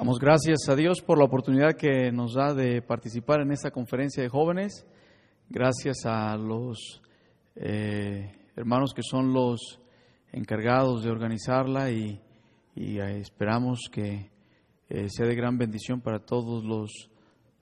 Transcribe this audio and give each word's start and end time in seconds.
Damos 0.00 0.18
gracias 0.18 0.66
a 0.68 0.74
Dios 0.74 1.02
por 1.02 1.18
la 1.18 1.24
oportunidad 1.24 1.74
que 1.74 2.10
nos 2.10 2.32
da 2.32 2.54
de 2.54 2.80
participar 2.80 3.42
en 3.42 3.52
esta 3.52 3.70
conferencia 3.70 4.22
de 4.22 4.30
jóvenes. 4.30 4.86
Gracias 5.50 6.06
a 6.06 6.36
los 6.38 7.02
eh, 7.54 8.32
hermanos 8.56 8.94
que 8.94 9.02
son 9.02 9.34
los 9.34 9.78
encargados 10.32 11.04
de 11.04 11.10
organizarla 11.10 11.90
y, 11.90 12.18
eh, 12.76 13.18
esperamos 13.20 13.90
que 13.92 14.30
eh, 14.88 15.08
sea 15.10 15.26
de 15.26 15.34
gran 15.34 15.58
bendición 15.58 16.00
para 16.00 16.20
todos 16.20 16.64
los, 16.64 17.10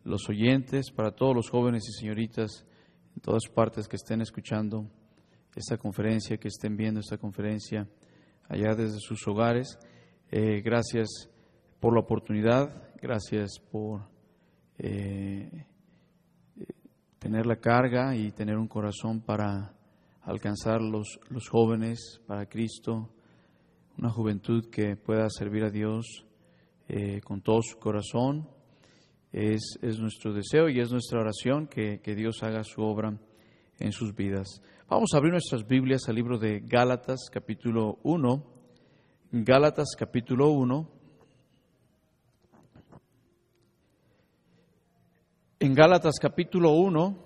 los 0.05 0.29
oyentes, 0.29 0.93
para 0.93 1.11
todos 1.11 1.35
los 1.35 1.51
jóvenes 1.51 1.89
y 1.89 2.01
señoritas 2.01 2.65
en 3.17 3.21
todas 3.21 3.49
partes 3.53 3.89
que 3.89 3.96
estén 3.96 4.21
escuchando 4.21 4.89
esta 5.55 5.77
conferencia, 5.77 6.37
que 6.37 6.49
estén 6.49 6.77
viendo 6.77 7.01
esta 7.01 7.19
conferencia 7.19 7.89
allá 8.49 8.75
desde 8.75 8.99
sus 9.01 9.27
hogares. 9.27 9.79
gracias 10.31 11.31
por 11.81 11.95
la 11.95 12.00
oportunidad, 12.00 12.93
gracias 13.00 13.58
por 13.71 14.03
eh, 14.79 15.67
tener 17.19 17.46
la 17.46 17.57
carga 17.57 18.17
y 18.17 18.32
tener 18.32 18.57
un 18.57 18.69
corazón 18.69 19.21
para 19.21 19.75
alcanzar 20.22 20.81
los, 20.81 21.19
los 21.31 21.49
jóvenes 21.49 22.21
para 22.27 22.46
Cristo, 22.46 23.11
una 23.96 24.11
juventud 24.11 24.71
que 24.71 24.96
pueda 24.96 25.29
servir 25.30 25.64
a 25.64 25.71
Dios 25.71 26.27
eh, 26.89 27.21
con 27.21 27.43
todo 27.43 27.63
su 27.63 27.79
corazón. 27.79 28.49
Es, 29.30 29.79
es, 29.83 29.99
nuestro 29.99 30.33
deseo 30.33 30.69
y 30.69 30.80
es 30.80 30.91
nuestra 30.91 31.21
oración 31.21 31.67
que, 31.67 32.00
que 32.00 32.14
Dios 32.14 32.42
haga 32.42 32.64
su 32.64 32.80
obra 32.80 33.19
en 33.78 33.92
sus 33.92 34.14
vidas. 34.14 34.62
Vamos 34.89 35.11
a 35.12 35.19
abrir 35.19 35.33
nuestras 35.33 35.67
Biblias 35.67 36.09
al 36.09 36.14
libro 36.14 36.39
de 36.39 36.61
Gálatas 36.61 37.28
capítulo 37.33 37.98
1. 38.03 38.45
Gálatas 39.33 39.95
capítulo 39.98 40.50
1. 40.50 40.98
en 45.61 45.75
Gálatas 45.75 46.14
capítulo 46.20 46.72
1, 46.72 47.19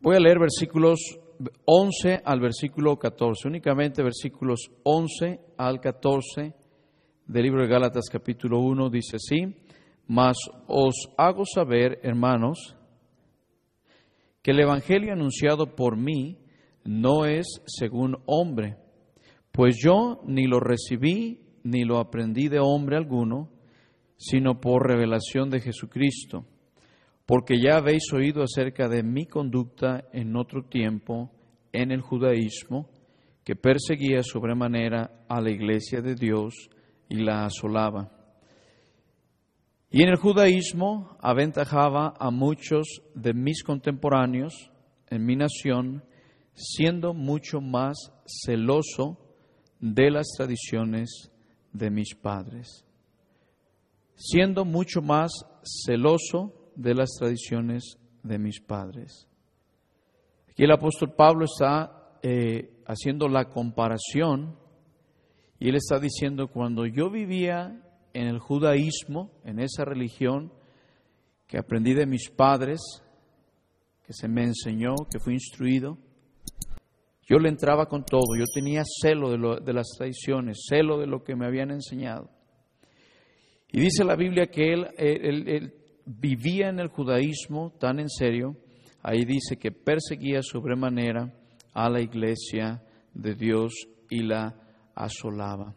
voy 0.00 0.16
a 0.16 0.20
leer 0.20 0.38
versículos 0.38 1.18
11 1.64 2.22
al 2.24 2.40
versículo 2.40 2.96
14, 2.96 3.48
únicamente 3.48 4.02
versículos 4.02 4.70
11 4.84 5.40
al 5.56 5.80
14 5.80 6.54
del 7.26 7.42
libro 7.42 7.62
de 7.62 7.68
Gálatas 7.68 8.04
capítulo 8.10 8.60
1 8.60 8.90
dice 8.90 9.16
así, 9.16 9.56
mas 10.08 10.36
os 10.66 10.94
hago 11.18 11.44
saber, 11.44 12.00
hermanos, 12.02 12.74
que 14.42 14.52
el 14.52 14.60
Evangelio 14.60 15.12
anunciado 15.12 15.76
por 15.76 15.96
mí 15.96 16.38
no 16.84 17.26
es 17.26 17.46
según 17.66 18.16
hombre, 18.24 18.78
pues 19.52 19.76
yo 19.82 20.22
ni 20.24 20.46
lo 20.46 20.60
recibí 20.60 21.42
ni 21.62 21.84
lo 21.84 21.98
aprendí 21.98 22.48
de 22.48 22.58
hombre 22.58 22.96
alguno, 22.96 23.50
sino 24.16 24.60
por 24.60 24.88
revelación 24.88 25.50
de 25.50 25.60
Jesucristo, 25.60 26.46
porque 27.26 27.60
ya 27.60 27.76
habéis 27.76 28.10
oído 28.14 28.42
acerca 28.42 28.88
de 28.88 29.02
mi 29.02 29.26
conducta 29.26 30.04
en 30.12 30.34
otro 30.36 30.64
tiempo 30.64 31.30
en 31.72 31.92
el 31.92 32.00
judaísmo, 32.00 32.88
que 33.44 33.56
perseguía 33.56 34.22
sobremanera 34.22 35.24
a 35.28 35.40
la 35.40 35.50
iglesia 35.50 36.00
de 36.00 36.14
Dios 36.14 36.54
y 37.08 37.16
la 37.16 37.44
asolaba. 37.44 38.17
Y 39.90 40.02
en 40.02 40.10
el 40.10 40.16
judaísmo 40.16 41.16
aventajaba 41.20 42.14
a 42.18 42.30
muchos 42.30 42.86
de 43.14 43.32
mis 43.32 43.62
contemporáneos 43.62 44.70
en 45.08 45.24
mi 45.24 45.34
nación, 45.34 46.04
siendo 46.52 47.14
mucho 47.14 47.62
más 47.62 47.96
celoso 48.26 49.18
de 49.80 50.10
las 50.10 50.26
tradiciones 50.36 51.30
de 51.72 51.90
mis 51.90 52.14
padres, 52.14 52.84
siendo 54.14 54.66
mucho 54.66 55.00
más 55.00 55.30
celoso 55.62 56.70
de 56.76 56.94
las 56.94 57.08
tradiciones 57.18 57.96
de 58.22 58.38
mis 58.38 58.60
padres. 58.60 59.26
Aquí 60.50 60.64
el 60.64 60.72
apóstol 60.72 61.14
Pablo 61.14 61.46
está 61.46 62.18
eh, 62.22 62.82
haciendo 62.86 63.28
la 63.28 63.48
comparación 63.48 64.58
y 65.58 65.70
él 65.70 65.76
está 65.76 65.98
diciendo, 65.98 66.48
cuando 66.48 66.84
yo 66.84 67.10
vivía 67.10 67.87
en 68.18 68.26
el 68.26 68.40
judaísmo, 68.40 69.30
en 69.44 69.60
esa 69.60 69.84
religión 69.84 70.52
que 71.46 71.56
aprendí 71.56 71.94
de 71.94 72.04
mis 72.04 72.30
padres, 72.30 72.80
que 74.04 74.12
se 74.12 74.26
me 74.26 74.42
enseñó, 74.42 74.94
que 75.08 75.20
fui 75.20 75.34
instruido, 75.34 75.98
yo 77.28 77.38
le 77.38 77.48
entraba 77.48 77.86
con 77.86 78.04
todo, 78.04 78.36
yo 78.36 78.44
tenía 78.52 78.82
celo 78.84 79.30
de, 79.30 79.72
las 79.72 79.86
tradiciones, 79.96 80.64
celo 80.68 80.98
de 80.98 81.06
lo 81.06 81.22
que 81.22 81.36
me 81.36 81.46
habían 81.46 81.70
enseñado. 81.70 82.28
Y 83.70 83.80
dice 83.80 84.02
la 84.02 84.16
Biblia 84.16 84.48
que 84.48 84.72
él, 84.72 84.88
él, 84.96 85.74
vivía 86.04 86.70
en 86.70 86.80
el 86.80 86.88
judaísmo 86.88 87.74
tan 87.78 88.00
en 88.00 88.08
serio, 88.08 88.56
ahí 89.02 89.24
dice 89.24 89.58
que 89.58 89.70
perseguía 89.70 90.42
sobremanera 90.42 91.32
a 91.72 91.88
la 91.88 92.00
iglesia 92.00 92.82
de 93.14 93.34
Dios 93.34 93.74
y 94.10 94.22
la 94.22 94.56
asolaba. 94.94 95.76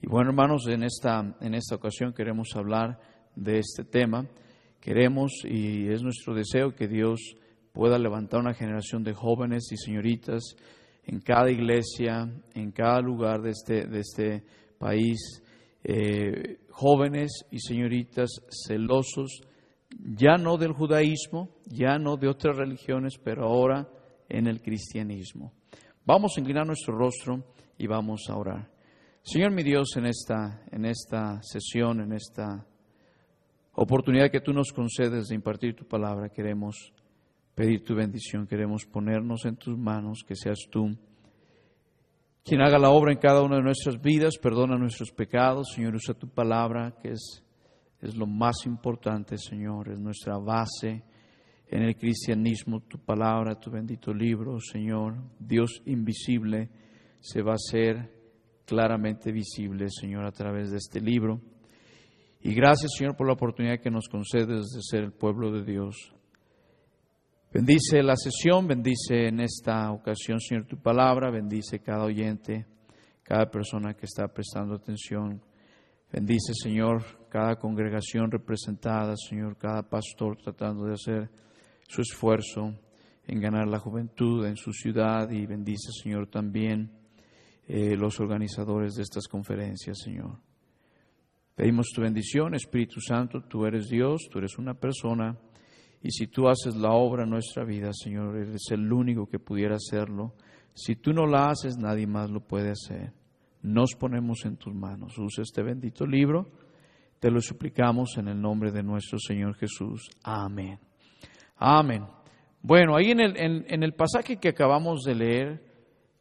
Y 0.00 0.06
bueno, 0.06 0.30
hermanos, 0.30 0.66
en 0.68 0.84
esta, 0.84 1.36
en 1.40 1.54
esta 1.54 1.74
ocasión 1.74 2.12
queremos 2.12 2.50
hablar 2.54 3.00
de 3.34 3.58
este 3.58 3.84
tema. 3.84 4.26
Queremos 4.80 5.32
y 5.44 5.88
es 5.88 6.02
nuestro 6.02 6.34
deseo 6.34 6.74
que 6.74 6.86
Dios 6.86 7.20
pueda 7.72 7.98
levantar 7.98 8.40
una 8.40 8.54
generación 8.54 9.02
de 9.02 9.12
jóvenes 9.12 9.70
y 9.72 9.76
señoritas 9.76 10.54
en 11.04 11.20
cada 11.20 11.50
iglesia, 11.50 12.30
en 12.54 12.70
cada 12.70 13.00
lugar 13.00 13.40
de 13.40 13.50
este, 13.50 13.86
de 13.86 14.00
este 14.00 14.44
país, 14.78 15.42
eh, 15.82 16.58
jóvenes 16.70 17.44
y 17.50 17.58
señoritas 17.58 18.30
celosos, 18.66 19.40
ya 19.98 20.36
no 20.36 20.58
del 20.58 20.72
judaísmo, 20.72 21.48
ya 21.66 21.98
no 21.98 22.16
de 22.16 22.28
otras 22.28 22.56
religiones, 22.56 23.14
pero 23.22 23.46
ahora 23.46 23.88
en 24.28 24.46
el 24.46 24.60
cristianismo. 24.60 25.52
Vamos 26.04 26.34
a 26.36 26.40
inclinar 26.40 26.66
nuestro 26.66 26.96
rostro 26.96 27.44
y 27.76 27.86
vamos 27.86 28.26
a 28.28 28.36
orar. 28.36 28.77
Señor 29.30 29.52
mi 29.52 29.62
Dios, 29.62 29.94
en 29.98 30.06
esta, 30.06 30.62
en 30.72 30.86
esta 30.86 31.42
sesión, 31.42 32.00
en 32.00 32.14
esta 32.14 32.66
oportunidad 33.74 34.30
que 34.30 34.40
tú 34.40 34.54
nos 34.54 34.72
concedes 34.72 35.28
de 35.28 35.34
impartir 35.34 35.76
tu 35.76 35.84
palabra, 35.84 36.30
queremos 36.30 36.94
pedir 37.54 37.84
tu 37.84 37.94
bendición, 37.94 38.46
queremos 38.46 38.86
ponernos 38.86 39.44
en 39.44 39.56
tus 39.56 39.76
manos, 39.76 40.24
que 40.26 40.34
seas 40.34 40.60
tú 40.70 40.96
quien 42.42 42.62
haga 42.62 42.78
la 42.78 42.88
obra 42.88 43.12
en 43.12 43.18
cada 43.18 43.42
una 43.42 43.56
de 43.56 43.62
nuestras 43.62 44.00
vidas, 44.00 44.38
perdona 44.38 44.78
nuestros 44.78 45.10
pecados, 45.10 45.72
Señor, 45.74 45.96
usa 45.96 46.14
tu 46.14 46.30
palabra, 46.30 46.96
que 46.98 47.10
es, 47.10 47.44
es 48.00 48.16
lo 48.16 48.26
más 48.26 48.64
importante, 48.64 49.36
Señor, 49.36 49.90
es 49.90 50.00
nuestra 50.00 50.38
base 50.38 51.04
en 51.66 51.82
el 51.82 51.96
cristianismo, 51.96 52.80
tu 52.80 52.98
palabra, 52.98 53.60
tu 53.60 53.70
bendito 53.70 54.10
libro, 54.14 54.58
Señor, 54.58 55.16
Dios 55.38 55.82
invisible, 55.84 56.70
se 57.20 57.42
va 57.42 57.52
a 57.52 57.56
hacer 57.56 58.17
claramente 58.68 59.32
visible, 59.32 59.86
Señor, 59.88 60.26
a 60.26 60.30
través 60.30 60.70
de 60.70 60.76
este 60.76 61.00
libro. 61.00 61.40
Y 62.42 62.54
gracias, 62.54 62.92
Señor, 62.96 63.16
por 63.16 63.26
la 63.26 63.32
oportunidad 63.32 63.80
que 63.80 63.90
nos 63.90 64.08
concedes 64.08 64.46
de 64.68 64.82
ser 64.82 65.04
el 65.04 65.12
pueblo 65.12 65.50
de 65.50 65.64
Dios. 65.64 65.96
Bendice 67.50 68.02
la 68.02 68.14
sesión, 68.14 68.66
bendice 68.66 69.28
en 69.28 69.40
esta 69.40 69.90
ocasión, 69.90 70.38
Señor, 70.38 70.66
tu 70.66 70.76
palabra, 70.76 71.30
bendice 71.30 71.80
cada 71.80 72.04
oyente, 72.04 72.66
cada 73.22 73.50
persona 73.50 73.94
que 73.94 74.04
está 74.04 74.28
prestando 74.28 74.74
atención. 74.74 75.40
Bendice, 76.12 76.52
Señor, 76.52 77.02
cada 77.30 77.56
congregación 77.56 78.30
representada, 78.30 79.14
Señor, 79.16 79.56
cada 79.56 79.82
pastor 79.82 80.36
tratando 80.36 80.84
de 80.84 80.92
hacer 80.92 81.30
su 81.88 82.02
esfuerzo 82.02 82.74
en 83.26 83.40
ganar 83.40 83.66
la 83.66 83.78
juventud 83.78 84.44
en 84.44 84.56
su 84.56 84.72
ciudad 84.72 85.30
y 85.30 85.46
bendice, 85.46 85.90
Señor, 86.02 86.28
también 86.28 86.97
eh, 87.68 87.96
los 87.96 88.18
organizadores 88.18 88.94
de 88.94 89.02
estas 89.02 89.28
conferencias, 89.28 89.98
Señor. 90.02 90.38
Pedimos 91.54 91.88
tu 91.94 92.00
bendición, 92.00 92.54
Espíritu 92.54 93.00
Santo, 93.00 93.42
tú 93.42 93.66
eres 93.66 93.88
Dios, 93.88 94.28
tú 94.30 94.38
eres 94.38 94.58
una 94.58 94.74
persona 94.74 95.38
y 96.02 96.10
si 96.10 96.28
tú 96.28 96.48
haces 96.48 96.76
la 96.76 96.92
obra 96.92 97.24
en 97.24 97.30
nuestra 97.30 97.64
vida, 97.64 97.90
Señor, 97.92 98.36
eres 98.36 98.70
el 98.70 98.92
único 98.92 99.26
que 99.26 99.38
pudiera 99.38 99.76
hacerlo. 99.76 100.34
Si 100.72 100.96
tú 100.96 101.12
no 101.12 101.26
la 101.26 101.50
haces, 101.50 101.76
nadie 101.76 102.06
más 102.06 102.30
lo 102.30 102.40
puede 102.40 102.70
hacer. 102.70 103.12
Nos 103.62 103.94
ponemos 103.96 104.44
en 104.44 104.56
tus 104.56 104.74
manos. 104.74 105.18
Usa 105.18 105.42
este 105.42 105.62
bendito 105.62 106.06
libro. 106.06 106.52
Te 107.18 107.30
lo 107.30 107.40
suplicamos 107.40 108.16
en 108.16 108.28
el 108.28 108.40
nombre 108.40 108.70
de 108.70 108.84
nuestro 108.84 109.18
Señor 109.18 109.56
Jesús. 109.56 110.08
Amén. 110.22 110.78
Amén. 111.56 112.06
Bueno, 112.62 112.94
ahí 112.96 113.10
en 113.10 113.20
el, 113.20 113.36
en, 113.36 113.82
el 113.82 113.94
pasaje 113.94 114.36
que 114.36 114.50
acabamos 114.50 115.02
de 115.02 115.14
leer, 115.16 115.67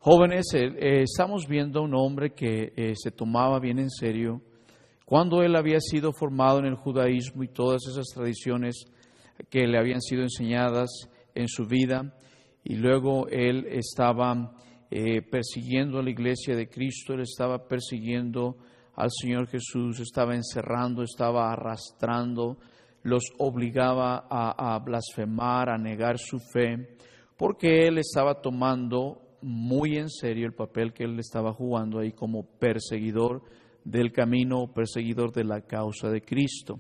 jóvenes, 0.10 0.46
eh, 0.54 0.68
eh, 0.78 1.02
estamos 1.02 1.50
viendo 1.50 1.82
a 1.82 1.84
un 1.84 1.94
hombre 1.94 2.30
que 2.34 2.72
eh, 2.78 2.94
se 2.96 3.12
tomaba 3.12 3.60
bien 3.60 3.78
en 3.78 3.90
serio 3.90 4.42
cuando 5.04 5.42
él 5.42 5.54
había 5.54 5.82
sido 5.82 6.14
formado 6.14 6.60
en 6.60 6.66
el 6.66 6.76
judaísmo 6.76 7.44
y 7.44 7.50
todas 7.50 7.82
esas 7.92 8.06
tradiciones 8.16 8.86
que 9.50 9.68
le 9.68 9.78
habían 9.78 10.00
sido 10.00 10.22
enseñadas 10.22 10.90
en 11.36 11.50
su 11.50 11.66
vida. 11.66 12.14
y 12.64 12.76
luego 12.76 13.28
él 13.28 13.66
estaba 13.70 14.54
persiguiendo 15.30 16.00
a 16.00 16.04
la 16.04 16.10
iglesia 16.10 16.56
de 16.56 16.70
Cristo, 16.70 17.14
él 17.14 17.22
estaba 17.22 17.68
persiguiendo 17.68 18.56
al 18.96 19.10
Señor 19.12 19.48
Jesús, 19.48 20.00
estaba 20.00 20.36
encerrando, 20.36 21.04
estaba 21.04 21.52
arrastrando, 21.52 22.58
los 23.04 23.24
obligaba 23.40 24.26
a 24.30 24.80
blasfemar, 24.80 25.70
a 25.70 25.78
negar 25.78 26.18
su 26.18 26.40
fe, 26.40 26.98
porque 27.38 27.88
él 27.88 27.98
estaba 28.00 28.42
tomando 28.42 29.27
muy 29.42 29.98
en 29.98 30.10
serio 30.10 30.46
el 30.46 30.54
papel 30.54 30.94
que 30.94 31.04
él 31.04 31.20
estaba 31.20 31.54
jugando 31.54 32.00
ahí 32.00 32.12
como 32.12 32.44
perseguidor 32.44 33.44
del 33.84 34.12
camino, 34.12 34.72
perseguidor 34.74 35.32
de 35.32 35.44
la 35.44 35.62
causa 35.62 36.10
de 36.10 36.22
Cristo. 36.22 36.80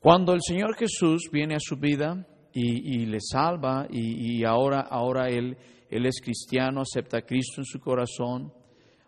Cuando 0.00 0.32
el 0.32 0.40
Señor 0.42 0.76
Jesús 0.76 1.28
viene 1.32 1.54
a 1.54 1.60
su 1.60 1.76
vida 1.76 2.26
y, 2.52 3.06
le 3.06 3.18
salva 3.20 3.86
y, 3.90 4.44
ahora, 4.44 4.80
ahora 4.80 5.28
él, 5.28 5.56
él 5.90 6.06
es 6.06 6.20
cristiano, 6.20 6.80
acepta 6.80 7.18
a 7.18 7.22
Cristo 7.22 7.60
en 7.60 7.64
su 7.64 7.80
corazón, 7.80 8.52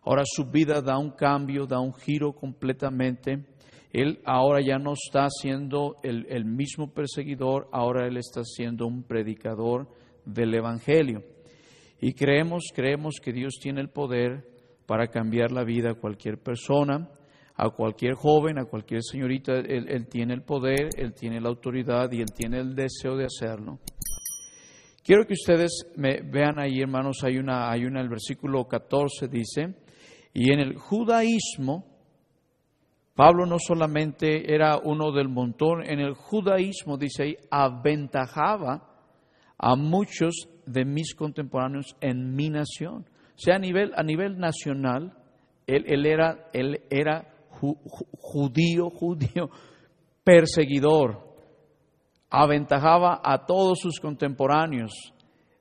ahora 0.03 0.23
su 0.27 0.45
vida 0.51 0.83
da 0.83 0.99
un 0.99 1.13
cambio, 1.13 1.67
da 1.67 1.81
un 1.81 1.95
giro 1.95 2.33
completamente. 2.33 3.47
Él 3.91 4.21
ahora 4.25 4.61
ya 4.61 4.79
no 4.79 4.93
está 4.93 5.29
siendo 5.31 5.97
el, 6.03 6.27
el 6.29 6.45
mismo 6.45 6.93
perseguidor, 6.93 7.69
ahora 7.73 8.07
él 8.07 8.19
está 8.19 8.43
siendo 8.45 8.87
un 8.87 9.03
predicador 9.03 9.89
del 10.27 10.55
Evangelio. 10.55 11.23
Y 12.01 12.13
creemos, 12.13 12.65
creemos 12.75 13.17
que 13.23 13.33
Dios 13.33 13.59
tiene 13.61 13.81
el 13.81 13.91
poder 13.91 14.47
para 14.87 15.09
cambiar 15.09 15.51
la 15.51 15.65
vida 15.65 15.91
a 15.91 15.95
cualquier 15.95 16.39
persona, 16.39 17.11
a 17.57 17.71
cualquier 17.71 18.15
joven, 18.15 18.59
a 18.59 18.67
cualquier 18.67 19.03
señorita. 19.03 19.53
Él, 19.55 20.07
tiene 20.09 20.35
el 20.35 20.43
poder, 20.43 20.91
Él 20.97 21.13
tiene 21.13 21.41
la 21.41 21.49
autoridad 21.49 22.11
y 22.13 22.21
Él 22.21 22.33
tiene 22.35 22.61
el 22.61 22.75
deseo 22.75 23.17
de 23.17 23.27
hacerlo. 23.27 23.81
Quiero 25.03 25.25
que 25.25 25.33
ustedes 25.33 25.91
me 25.97 26.21
vean 26.23 26.59
ahí, 26.59 26.81
hermanos, 26.81 27.25
hay 27.25 27.39
una, 27.39 27.71
hay 27.71 27.85
una, 27.85 28.01
el 28.01 28.09
versículo 28.09 28.69
14 28.69 29.27
dice, 29.27 29.75
y 30.35 30.53
en 30.53 30.61
el 30.61 30.77
judaísmo, 30.77 31.85
Pablo 33.15 33.47
no 33.47 33.57
solamente 33.59 34.55
era 34.55 34.79
uno 34.79 35.11
del 35.11 35.29
montón, 35.29 35.83
en 35.83 35.99
el 35.99 36.15
judaísmo, 36.15 36.97
dice 36.97 37.23
ahí, 37.25 37.37
aventajaba 37.51 38.89
a 39.59 39.75
muchos 39.75 40.49
de 40.69 40.85
mis 40.85 41.15
contemporáneos 41.15 41.97
en 42.01 42.35
mi 42.35 42.51
nación. 42.51 43.07
O 43.35 43.39
sea, 43.39 43.57
a 43.57 43.59
nivel, 43.59 43.93
a 43.95 44.03
nivel 44.03 44.39
nacional, 44.39 45.13
él, 45.67 45.85
él 45.87 46.07
era, 46.07 46.49
él 46.53 46.81
era 46.91 47.33
judío, 47.51 48.91
judío, 48.91 49.51
perseguidor, 50.25 51.27
aventajaba 52.31 53.21
a 53.25 53.47
todos 53.47 53.79
sus 53.81 54.01
contemporáneos. 54.01 54.93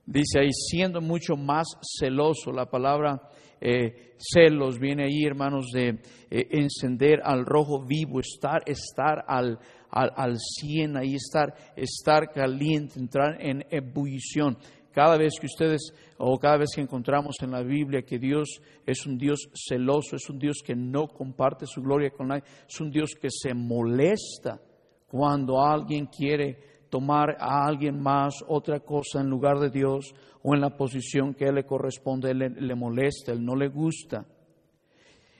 Dice 0.04 0.40
ahí, 0.40 0.50
siendo 0.52 1.00
mucho 1.00 1.36
más 1.36 1.66
celoso, 1.98 2.52
la 2.52 2.66
palabra 2.66 3.20
eh, 3.60 4.14
celos 4.18 4.78
viene 4.78 5.04
ahí, 5.04 5.24
hermanos, 5.24 5.66
de 5.72 6.00
eh, 6.30 6.48
encender 6.50 7.20
al 7.22 7.44
rojo 7.44 7.84
vivo, 7.84 8.20
estar, 8.20 8.62
estar 8.66 9.24
al, 9.26 9.58
al, 9.90 10.12
al 10.16 10.36
cien, 10.38 10.96
ahí 10.96 11.14
estar, 11.14 11.54
estar 11.76 12.30
caliente, 12.32 12.98
entrar 12.98 13.36
en 13.40 13.64
ebullición. 13.70 14.56
Cada 14.98 15.16
vez 15.16 15.34
que 15.38 15.46
ustedes 15.46 15.92
o 16.16 16.36
cada 16.40 16.56
vez 16.56 16.70
que 16.74 16.80
encontramos 16.80 17.36
en 17.42 17.52
la 17.52 17.62
Biblia 17.62 18.02
que 18.02 18.18
Dios 18.18 18.60
es 18.84 19.06
un 19.06 19.16
Dios 19.16 19.48
celoso, 19.54 20.16
es 20.16 20.28
un 20.28 20.40
Dios 20.40 20.56
que 20.60 20.74
no 20.74 21.06
comparte 21.06 21.66
su 21.66 21.80
gloria 21.80 22.10
con 22.10 22.26
nadie, 22.26 22.42
es 22.68 22.80
un 22.80 22.90
Dios 22.90 23.10
que 23.14 23.28
se 23.30 23.54
molesta 23.54 24.60
cuando 25.06 25.62
alguien 25.62 26.06
quiere 26.06 26.58
tomar 26.90 27.36
a 27.38 27.64
alguien 27.64 28.02
más 28.02 28.42
otra 28.48 28.80
cosa 28.80 29.20
en 29.20 29.30
lugar 29.30 29.60
de 29.60 29.70
Dios 29.70 30.12
o 30.42 30.52
en 30.56 30.62
la 30.62 30.76
posición 30.76 31.32
que 31.32 31.44
a 31.44 31.50
él 31.50 31.54
le 31.54 31.64
corresponde, 31.64 32.32
él 32.32 32.38
le, 32.38 32.48
le 32.48 32.74
molesta, 32.74 33.30
él 33.30 33.44
no 33.44 33.54
le 33.54 33.68
gusta. 33.68 34.26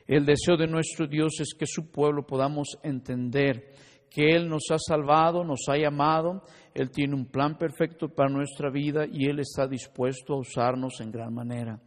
El 0.07 0.25
deseo 0.25 0.57
de 0.57 0.69
nuestro 0.69 1.09
Dios 1.09 1.33
es 1.41 1.53
que 1.59 1.67
su 1.67 1.91
pueblo 1.91 2.25
podamos 2.25 2.79
entender 2.85 3.73
que 4.11 4.35
Él 4.35 4.49
nos 4.49 4.65
ha 4.71 4.79
salvado, 4.79 5.45
nos 5.45 5.61
ha 5.69 5.77
llamado, 5.77 6.43
Él 6.75 6.91
tiene 6.91 7.15
un 7.15 7.27
plan 7.27 7.57
perfecto 7.57 8.09
para 8.09 8.31
nuestra 8.31 8.71
vida 8.71 9.07
y 9.11 9.27
Él 9.27 9.41
está 9.41 9.67
dispuesto 9.67 10.35
a 10.35 10.39
usarnos 10.39 11.01
en 11.01 11.11
gran 11.11 11.35
manera. 11.35 11.81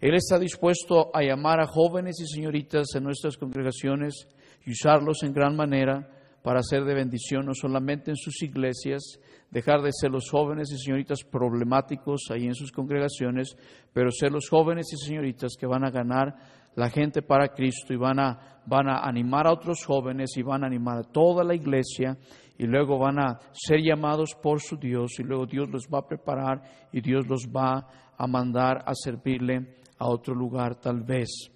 Él 0.00 0.14
está 0.14 0.38
dispuesto 0.38 1.10
a 1.12 1.22
llamar 1.22 1.60
a 1.60 1.66
jóvenes 1.66 2.20
y 2.20 2.26
señoritas 2.26 2.94
en 2.94 3.04
nuestras 3.04 3.36
congregaciones 3.36 4.28
y 4.64 4.70
usarlos 4.70 5.22
en 5.24 5.32
gran 5.32 5.56
manera 5.56 6.08
para 6.42 6.62
ser 6.62 6.84
de 6.84 6.94
bendición 6.94 7.46
no 7.46 7.52
solamente 7.54 8.10
en 8.10 8.16
sus 8.16 8.42
iglesias, 8.42 9.18
dejar 9.50 9.82
de 9.82 9.90
ser 9.92 10.10
los 10.10 10.30
jóvenes 10.30 10.70
y 10.70 10.78
señoritas 10.78 11.24
problemáticos 11.24 12.26
ahí 12.30 12.44
en 12.44 12.54
sus 12.54 12.70
congregaciones, 12.70 13.56
pero 13.92 14.10
ser 14.10 14.30
los 14.30 14.48
jóvenes 14.48 14.86
y 14.92 15.04
señoritas 15.04 15.56
que 15.58 15.66
van 15.66 15.84
a 15.84 15.90
ganar 15.90 16.36
la 16.78 16.90
gente 16.90 17.22
para 17.22 17.48
Cristo 17.48 17.92
y 17.92 17.96
van 17.96 18.20
a, 18.20 18.62
van 18.64 18.88
a 18.88 19.00
animar 19.00 19.48
a 19.48 19.52
otros 19.52 19.84
jóvenes 19.84 20.36
y 20.36 20.42
van 20.42 20.62
a 20.62 20.68
animar 20.68 20.98
a 20.98 21.02
toda 21.02 21.42
la 21.42 21.52
iglesia 21.52 22.16
y 22.56 22.66
luego 22.66 23.00
van 23.00 23.18
a 23.18 23.40
ser 23.50 23.80
llamados 23.80 24.36
por 24.40 24.60
su 24.60 24.76
Dios 24.76 25.18
y 25.18 25.24
luego 25.24 25.44
Dios 25.44 25.68
los 25.70 25.88
va 25.92 25.98
a 25.98 26.06
preparar 26.06 26.62
y 26.92 27.00
Dios 27.00 27.26
los 27.26 27.48
va 27.48 28.14
a 28.16 28.26
mandar 28.28 28.84
a 28.86 28.94
servirle 28.94 29.74
a 29.98 30.06
otro 30.06 30.36
lugar 30.36 30.76
tal 30.76 31.02
vez. 31.02 31.50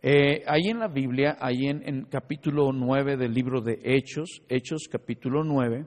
Eh, 0.00 0.42
ahí 0.46 0.68
en 0.70 0.78
la 0.78 0.88
Biblia, 0.88 1.36
ahí 1.40 1.66
en, 1.66 1.86
en 1.86 2.06
capítulo 2.06 2.72
9 2.72 3.18
del 3.18 3.34
libro 3.34 3.60
de 3.60 3.78
Hechos, 3.84 4.40
Hechos 4.48 4.88
capítulo 4.90 5.44
9, 5.44 5.86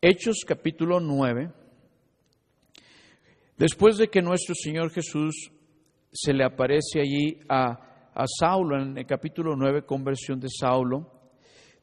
Hechos 0.00 0.44
capítulo 0.46 1.00
9, 1.00 1.50
después 3.58 3.96
de 3.96 4.06
que 4.06 4.22
nuestro 4.22 4.54
Señor 4.54 4.92
Jesús 4.92 5.50
se 6.16 6.32
le 6.32 6.44
aparece 6.44 7.00
allí 7.00 7.38
a, 7.48 7.82
Saulo 8.40 8.80
en 8.80 8.96
el 8.96 9.04
capítulo 9.04 9.54
9, 9.54 9.84
conversión 9.84 10.40
de 10.40 10.48
Saulo. 10.48 11.12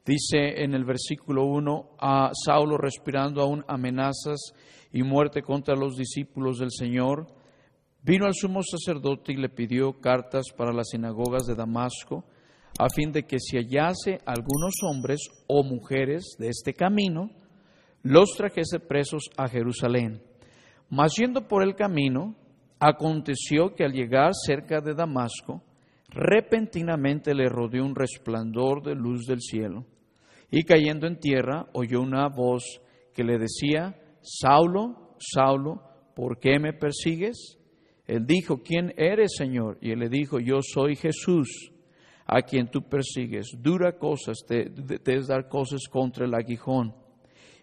Dice 0.04 0.64
en 0.64 0.74
el 0.74 0.84
versículo 0.84 1.44
1, 1.44 1.90
a 2.00 2.30
Saulo 2.44 2.76
respirando 2.76 3.40
aún 3.40 3.64
amenazas 3.68 4.52
y 4.92 5.04
muerte 5.04 5.42
contra 5.42 5.76
los 5.76 5.96
discípulos 5.96 6.58
del 6.58 6.72
Señor, 6.72 7.28
vino 8.02 8.26
al 8.26 8.34
sumo 8.34 8.62
sacerdote 8.62 9.32
y 9.32 9.36
le 9.36 9.48
pidió 9.48 10.00
cartas 10.00 10.46
para 10.56 10.72
las 10.72 10.88
sinagogas 10.88 11.44
de 11.46 11.54
Damasco, 11.54 12.24
a 12.80 12.88
fin 12.88 13.12
de 13.12 13.22
que 13.22 13.38
si 13.38 13.56
hallase 13.56 14.18
algunos 14.26 14.74
hombres 14.82 15.20
o 15.46 15.62
mujeres 15.62 16.34
de 16.40 16.48
este 16.48 16.74
camino, 16.74 17.30
los 18.02 18.30
trajese 18.36 18.80
presos 18.80 19.30
a 19.36 19.48
Jerusalén. 19.48 20.20
Mas 20.90 21.14
yendo 21.16 21.46
por 21.46 21.62
el 21.62 21.76
camino, 21.76 22.34
Aconteció 22.86 23.74
que 23.74 23.82
al 23.82 23.94
llegar 23.94 24.32
cerca 24.34 24.82
de 24.82 24.92
Damasco, 24.92 25.62
repentinamente 26.10 27.34
le 27.34 27.48
rodeó 27.48 27.82
un 27.82 27.94
resplandor 27.94 28.82
de 28.82 28.94
luz 28.94 29.24
del 29.24 29.40
cielo, 29.40 29.86
y 30.50 30.64
cayendo 30.64 31.06
en 31.06 31.18
tierra 31.18 31.66
oyó 31.72 32.02
una 32.02 32.28
voz 32.28 32.82
que 33.14 33.24
le 33.24 33.38
decía, 33.38 33.98
Saulo, 34.20 35.14
Saulo, 35.18 35.80
¿por 36.14 36.38
qué 36.38 36.58
me 36.58 36.74
persigues? 36.74 37.56
Él 38.06 38.26
dijo, 38.26 38.62
¿quién 38.62 38.92
eres, 38.98 39.32
Señor? 39.34 39.78
Y 39.80 39.92
él 39.92 40.00
le 40.00 40.10
dijo, 40.10 40.38
yo 40.38 40.58
soy 40.60 40.94
Jesús, 40.94 41.72
a 42.26 42.42
quien 42.42 42.70
tú 42.70 42.82
persigues. 42.82 43.46
Dura 43.62 43.96
cosas, 43.96 44.44
te, 44.46 44.70
es 45.06 45.26
dar 45.26 45.48
cosas 45.48 45.88
contra 45.90 46.26
el 46.26 46.34
aguijón. 46.34 46.94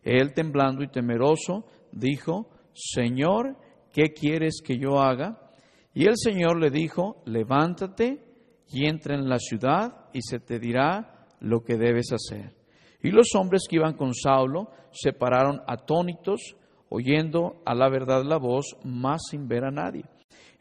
Él, 0.01 0.33
temblando 0.33 0.81
y 0.81 0.87
temeroso, 0.87 1.67
dijo, 1.91 2.49
Señor, 2.73 3.55
¿qué 3.91 4.13
quieres 4.13 4.61
que 4.63 4.77
yo 4.77 4.99
haga? 4.99 5.51
Y 5.93 6.05
el 6.05 6.15
Señor 6.17 6.59
le 6.59 6.69
dijo, 6.69 7.21
levántate 7.25 8.23
y 8.69 8.87
entra 8.87 9.15
en 9.15 9.27
la 9.27 9.39
ciudad 9.39 10.09
y 10.13 10.21
se 10.21 10.39
te 10.39 10.59
dirá 10.59 11.27
lo 11.39 11.63
que 11.63 11.77
debes 11.77 12.11
hacer. 12.11 12.55
Y 13.03 13.11
los 13.11 13.33
hombres 13.35 13.63
que 13.69 13.77
iban 13.77 13.95
con 13.95 14.13
Saulo 14.13 14.69
se 14.91 15.13
pararon 15.13 15.61
atónitos, 15.67 16.55
oyendo 16.89 17.61
a 17.65 17.73
la 17.73 17.89
verdad 17.89 18.23
la 18.23 18.37
voz, 18.37 18.77
mas 18.83 19.21
sin 19.29 19.47
ver 19.47 19.65
a 19.65 19.71
nadie. 19.71 20.05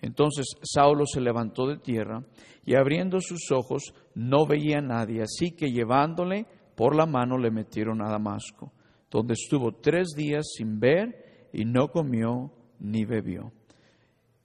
Entonces 0.01 0.47
Saulo 0.63 1.05
se 1.07 1.21
levantó 1.21 1.67
de 1.67 1.77
tierra 1.77 2.25
y 2.65 2.75
abriendo 2.75 3.21
sus 3.21 3.51
ojos 3.53 3.95
no 4.15 4.47
veía 4.47 4.79
a 4.79 4.83
nadie, 4.83 5.23
así 5.23 5.53
que 5.53 5.71
llevándole 5.71 6.47
por 6.75 6.97
la 6.97 7.07
mano 7.07 7.37
le 7.37 7.51
metieron 7.51 8.01
a 8.01 8.11
Damasco, 8.11 8.73
donde 9.11 9.35
estuvo 9.35 9.73
tres 9.73 10.09
días 10.17 10.47
sin 10.57 10.81
ver 10.81 11.49
y 11.53 11.65
no 11.65 11.89
comió 11.89 12.53
ni 12.81 13.05
bebió. 13.05 13.53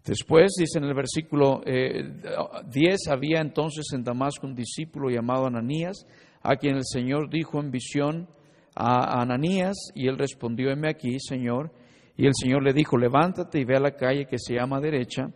Después 0.05 0.53
dice 0.57 0.77
en 0.77 0.85
el 0.85 0.93
versículo 0.93 1.63
10, 1.65 1.65
eh, 1.65 3.11
había 3.11 3.41
entonces 3.41 3.85
en 3.93 4.03
Damasco 4.03 4.45
un 4.45 4.53
discípulo 4.53 5.09
llamado 5.09 5.47
Ananías, 5.47 6.05
a 6.43 6.57
quien 6.57 6.75
el 6.75 6.85
Señor 6.85 7.29
dijo 7.29 7.59
en 7.59 7.71
visión 7.71 8.29
a 8.75 9.21
Ananías, 9.21 9.75
y 9.95 10.07
él 10.07 10.17
respondió, 10.17 10.69
heme 10.69 10.89
aquí, 10.89 11.19
Señor. 11.19 11.71
Y 12.17 12.27
el 12.27 12.33
Señor 12.35 12.63
le 12.63 12.73
dijo, 12.73 12.97
levántate 12.97 13.59
y 13.59 13.65
ve 13.65 13.77
a 13.77 13.81
la 13.81 13.95
calle 13.95 14.27
que 14.27 14.37
se 14.37 14.53
llama 14.53 14.79
derecha, 14.79 15.31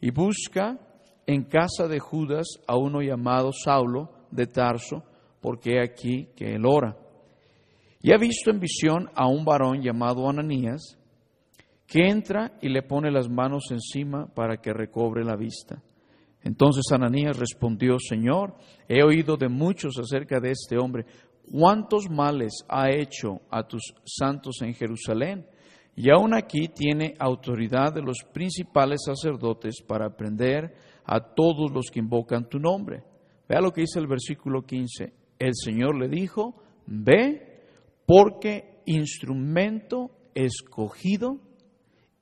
y 0.00 0.10
busca 0.10 0.78
en 1.26 1.44
casa 1.44 1.86
de 1.86 1.98
Judas 1.98 2.46
a 2.66 2.76
uno 2.76 3.02
llamado 3.02 3.50
Saulo 3.52 4.10
de 4.30 4.46
Tarso, 4.46 5.02
porque 5.40 5.74
he 5.74 5.82
aquí 5.82 6.28
que 6.34 6.54
él 6.54 6.64
ora. 6.64 6.96
Y 8.00 8.12
ha 8.12 8.16
visto 8.16 8.50
en 8.50 8.60
visión 8.60 9.10
a 9.14 9.26
un 9.28 9.44
varón 9.44 9.82
llamado 9.82 10.28
Ananías, 10.28 10.98
que 11.86 12.08
entra 12.08 12.58
y 12.60 12.68
le 12.68 12.82
pone 12.82 13.10
las 13.10 13.28
manos 13.28 13.70
encima 13.70 14.26
para 14.26 14.56
que 14.58 14.72
recobre 14.72 15.24
la 15.24 15.36
vista. 15.36 15.82
Entonces 16.42 16.84
Ananías 16.92 17.38
respondió, 17.38 17.98
Señor, 17.98 18.54
he 18.88 19.02
oído 19.02 19.36
de 19.36 19.48
muchos 19.48 19.98
acerca 19.98 20.40
de 20.40 20.50
este 20.50 20.76
hombre, 20.76 21.06
cuántos 21.50 22.10
males 22.10 22.64
ha 22.68 22.90
hecho 22.90 23.40
a 23.50 23.66
tus 23.66 23.94
santos 24.04 24.60
en 24.62 24.74
Jerusalén, 24.74 25.46
y 25.96 26.10
aún 26.10 26.34
aquí 26.34 26.68
tiene 26.68 27.14
autoridad 27.18 27.94
de 27.94 28.02
los 28.02 28.18
principales 28.32 29.02
sacerdotes 29.06 29.80
para 29.86 30.06
aprender 30.06 30.74
a 31.04 31.20
todos 31.20 31.70
los 31.72 31.86
que 31.90 32.00
invocan 32.00 32.48
tu 32.48 32.58
nombre. 32.58 33.04
Vea 33.48 33.60
lo 33.60 33.70
que 33.70 33.82
dice 33.82 34.00
el 34.00 34.06
versículo 34.06 34.62
15. 34.62 35.12
El 35.38 35.52
Señor 35.54 35.96
le 35.96 36.08
dijo, 36.08 36.56
ve, 36.86 37.62
porque 38.06 38.82
instrumento 38.86 40.10
escogido, 40.34 41.40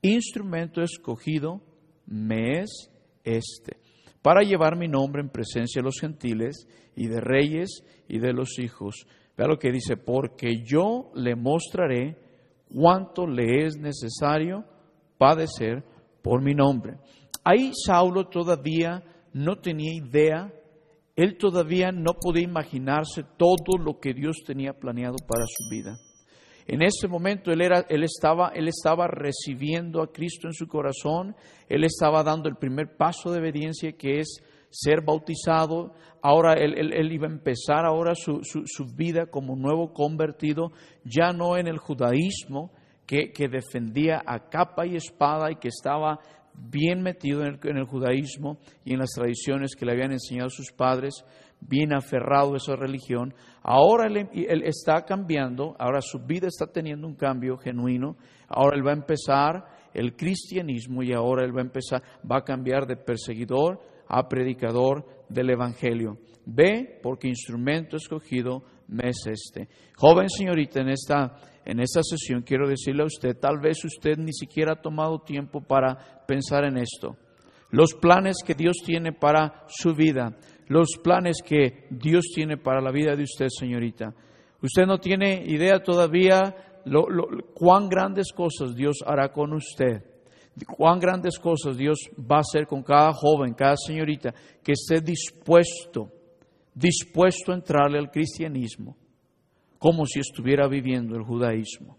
instrumento 0.03 0.81
escogido 0.81 1.61
me 2.05 2.59
es 2.61 2.91
este 3.23 3.77
para 4.21 4.41
llevar 4.41 4.77
mi 4.77 4.87
nombre 4.87 5.21
en 5.21 5.29
presencia 5.29 5.81
de 5.81 5.85
los 5.85 5.99
gentiles 5.99 6.67
y 6.95 7.07
de 7.07 7.19
reyes 7.19 7.83
y 8.07 8.19
de 8.19 8.33
los 8.33 8.57
hijos. 8.57 9.05
Vea 9.37 9.47
lo 9.47 9.59
que 9.59 9.71
dice, 9.71 9.97
porque 9.97 10.63
yo 10.63 11.11
le 11.15 11.35
mostraré 11.35 12.17
cuánto 12.73 13.27
le 13.27 13.65
es 13.65 13.77
necesario 13.77 14.63
padecer 15.17 15.83
por 16.21 16.41
mi 16.41 16.53
nombre. 16.53 16.97
Ahí 17.43 17.71
Saulo 17.85 18.29
todavía 18.29 19.03
no 19.33 19.57
tenía 19.57 19.93
idea, 19.93 20.53
él 21.15 21.37
todavía 21.37 21.91
no 21.91 22.13
podía 22.13 22.43
imaginarse 22.43 23.23
todo 23.37 23.77
lo 23.77 23.99
que 23.99 24.13
Dios 24.13 24.37
tenía 24.45 24.73
planeado 24.73 25.17
para 25.27 25.45
su 25.45 25.69
vida. 25.69 25.97
En 26.67 26.81
ese 26.81 27.07
momento 27.07 27.51
él, 27.51 27.61
era, 27.61 27.85
él, 27.89 28.03
estaba, 28.03 28.49
él 28.49 28.67
estaba 28.67 29.07
recibiendo 29.07 30.01
a 30.01 30.11
Cristo 30.11 30.47
en 30.47 30.53
su 30.53 30.67
corazón, 30.67 31.35
él 31.67 31.83
estaba 31.83 32.23
dando 32.23 32.49
el 32.49 32.55
primer 32.55 32.95
paso 32.95 33.31
de 33.31 33.39
obediencia 33.39 33.93
que 33.93 34.19
es 34.19 34.41
ser 34.69 35.01
bautizado, 35.01 35.93
ahora 36.21 36.53
él, 36.53 37.11
iba 37.11 37.27
a 37.27 37.31
empezar 37.31 37.85
ahora 37.85 38.13
su, 38.15 38.41
vida 38.95 39.27
como 39.27 39.55
nuevo 39.55 39.93
convertido, 39.93 40.71
ya 41.03 41.31
no 41.31 41.57
en 41.57 41.67
el 41.67 41.77
judaísmo 41.77 42.71
que, 43.05 43.31
defendía 43.51 44.23
a 44.25 44.49
capa 44.49 44.87
y 44.87 44.95
espada 44.95 45.51
y 45.51 45.57
que 45.57 45.67
estaba 45.67 46.19
bien 46.55 47.01
metido 47.01 47.41
en 47.41 47.47
el, 47.47 47.59
en 47.63 47.77
el, 47.77 47.85
judaísmo 47.85 48.57
y 48.83 48.93
en 48.93 48.99
las 48.99 49.11
tradiciones 49.11 49.75
que 49.75 49.85
le 49.85 49.91
habían 49.91 50.11
enseñado 50.11 50.49
sus 50.49 50.71
padres, 50.71 51.23
bien 51.67 51.93
aferrado 51.93 52.53
a 52.53 52.57
esa 52.57 52.75
religión, 52.75 53.33
ahora 53.61 54.07
él, 54.07 54.63
está 54.63 55.03
cambiando, 55.05 55.75
ahora 55.79 56.01
su 56.01 56.19
vida 56.19 56.47
está 56.47 56.67
teniendo 56.67 57.07
un 57.07 57.15
cambio 57.15 57.57
genuino, 57.57 58.17
ahora 58.47 58.77
él 58.77 58.85
va 58.85 58.91
a 58.91 58.95
empezar 58.95 59.65
el 59.93 60.15
cristianismo 60.15 61.03
y 61.03 61.13
ahora 61.13 61.45
él 61.45 61.55
va 61.55 61.61
a 61.61 61.65
empezar, 61.65 62.01
va 62.29 62.37
a 62.37 62.43
cambiar 62.43 62.85
de 62.85 62.97
perseguidor 62.97 63.79
a 64.07 64.27
predicador 64.27 65.05
del 65.29 65.49
Evangelio. 65.51 66.17
Ve, 66.45 66.99
porque 67.01 67.27
instrumento 67.27 67.95
escogido 67.95 68.63
me 68.87 69.09
es 69.09 69.25
este. 69.27 69.69
Joven 69.95 70.29
señorita, 70.29 70.81
en 70.81 70.89
esta, 70.89 71.35
en 71.65 71.79
esta 71.79 72.01
sesión 72.03 72.41
quiero 72.41 72.67
decirle 72.67 73.03
a 73.03 73.07
usted, 73.07 73.37
tal 73.39 73.59
vez 73.59 73.83
usted 73.85 74.17
ni 74.17 74.33
siquiera 74.33 74.73
ha 74.73 74.81
tomado 74.81 75.19
tiempo 75.19 75.61
para 75.61 76.25
pensar 76.27 76.65
en 76.65 76.77
esto. 76.77 77.15
Los 77.69 77.95
planes 77.95 78.37
que 78.45 78.53
Dios 78.53 78.77
tiene 78.85 79.13
para 79.13 79.63
su 79.67 79.95
vida, 79.95 80.37
los 80.67 80.97
planes 81.03 81.37
que 81.43 81.87
Dios 81.89 82.25
tiene 82.33 82.57
para 82.57 82.81
la 82.81 82.91
vida 82.91 83.15
de 83.15 83.23
usted, 83.23 83.47
señorita. 83.49 84.13
Usted 84.61 84.85
no 84.85 84.97
tiene 84.97 85.43
idea 85.45 85.81
todavía 85.83 86.81
lo, 86.85 87.05
cuán 87.53 87.89
grandes 87.89 88.31
cosas 88.33 88.75
Dios 88.75 88.97
hará 89.05 89.31
con 89.31 89.53
usted, 89.53 90.03
cuán 90.77 90.99
grandes 90.99 91.37
cosas 91.39 91.77
Dios 91.77 91.97
va 92.19 92.37
a 92.37 92.41
hacer 92.41 92.67
con 92.67 92.83
cada 92.83 93.11
joven, 93.13 93.53
cada 93.53 93.75
señorita 93.75 94.33
que 94.63 94.73
esté 94.73 95.01
dispuesto, 95.01 96.09
dispuesto 96.73 97.51
a 97.51 97.55
entrarle 97.55 97.99
al 97.99 98.11
cristianismo, 98.11 98.95
como 99.77 100.05
si 100.05 100.19
estuviera 100.19 100.67
viviendo 100.67 101.15
el 101.15 101.23
judaísmo. 101.23 101.97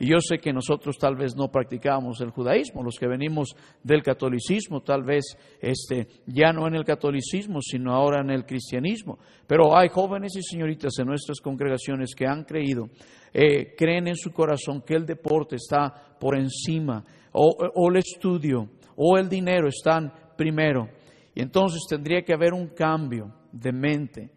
Y 0.00 0.08
yo 0.08 0.16
sé 0.18 0.38
que 0.38 0.50
nosotros 0.50 0.96
tal 0.96 1.14
vez 1.14 1.36
no 1.36 1.48
practicamos 1.52 2.22
el 2.22 2.30
judaísmo, 2.30 2.82
los 2.82 2.96
que 2.98 3.06
venimos 3.06 3.54
del 3.84 4.02
catolicismo, 4.02 4.80
tal 4.80 5.02
vez 5.04 5.36
este, 5.60 6.08
ya 6.26 6.54
no 6.54 6.66
en 6.66 6.74
el 6.74 6.86
catolicismo, 6.86 7.60
sino 7.60 7.92
ahora 7.92 8.22
en 8.22 8.30
el 8.30 8.46
cristianismo. 8.46 9.18
Pero 9.46 9.76
hay 9.76 9.90
jóvenes 9.90 10.34
y 10.36 10.42
señoritas 10.42 10.98
en 10.98 11.06
nuestras 11.06 11.38
congregaciones 11.40 12.14
que 12.16 12.26
han 12.26 12.44
creído, 12.44 12.88
eh, 13.34 13.74
creen 13.76 14.08
en 14.08 14.16
su 14.16 14.32
corazón 14.32 14.80
que 14.86 14.94
el 14.94 15.04
deporte 15.04 15.56
está 15.56 16.16
por 16.18 16.34
encima, 16.34 17.04
o, 17.32 17.54
o 17.74 17.90
el 17.90 17.98
estudio, 17.98 18.70
o 18.96 19.18
el 19.18 19.28
dinero 19.28 19.68
están 19.68 20.10
primero. 20.34 20.88
Y 21.34 21.42
entonces 21.42 21.82
tendría 21.86 22.22
que 22.22 22.32
haber 22.32 22.54
un 22.54 22.68
cambio 22.68 23.34
de 23.52 23.70
mente, 23.70 24.30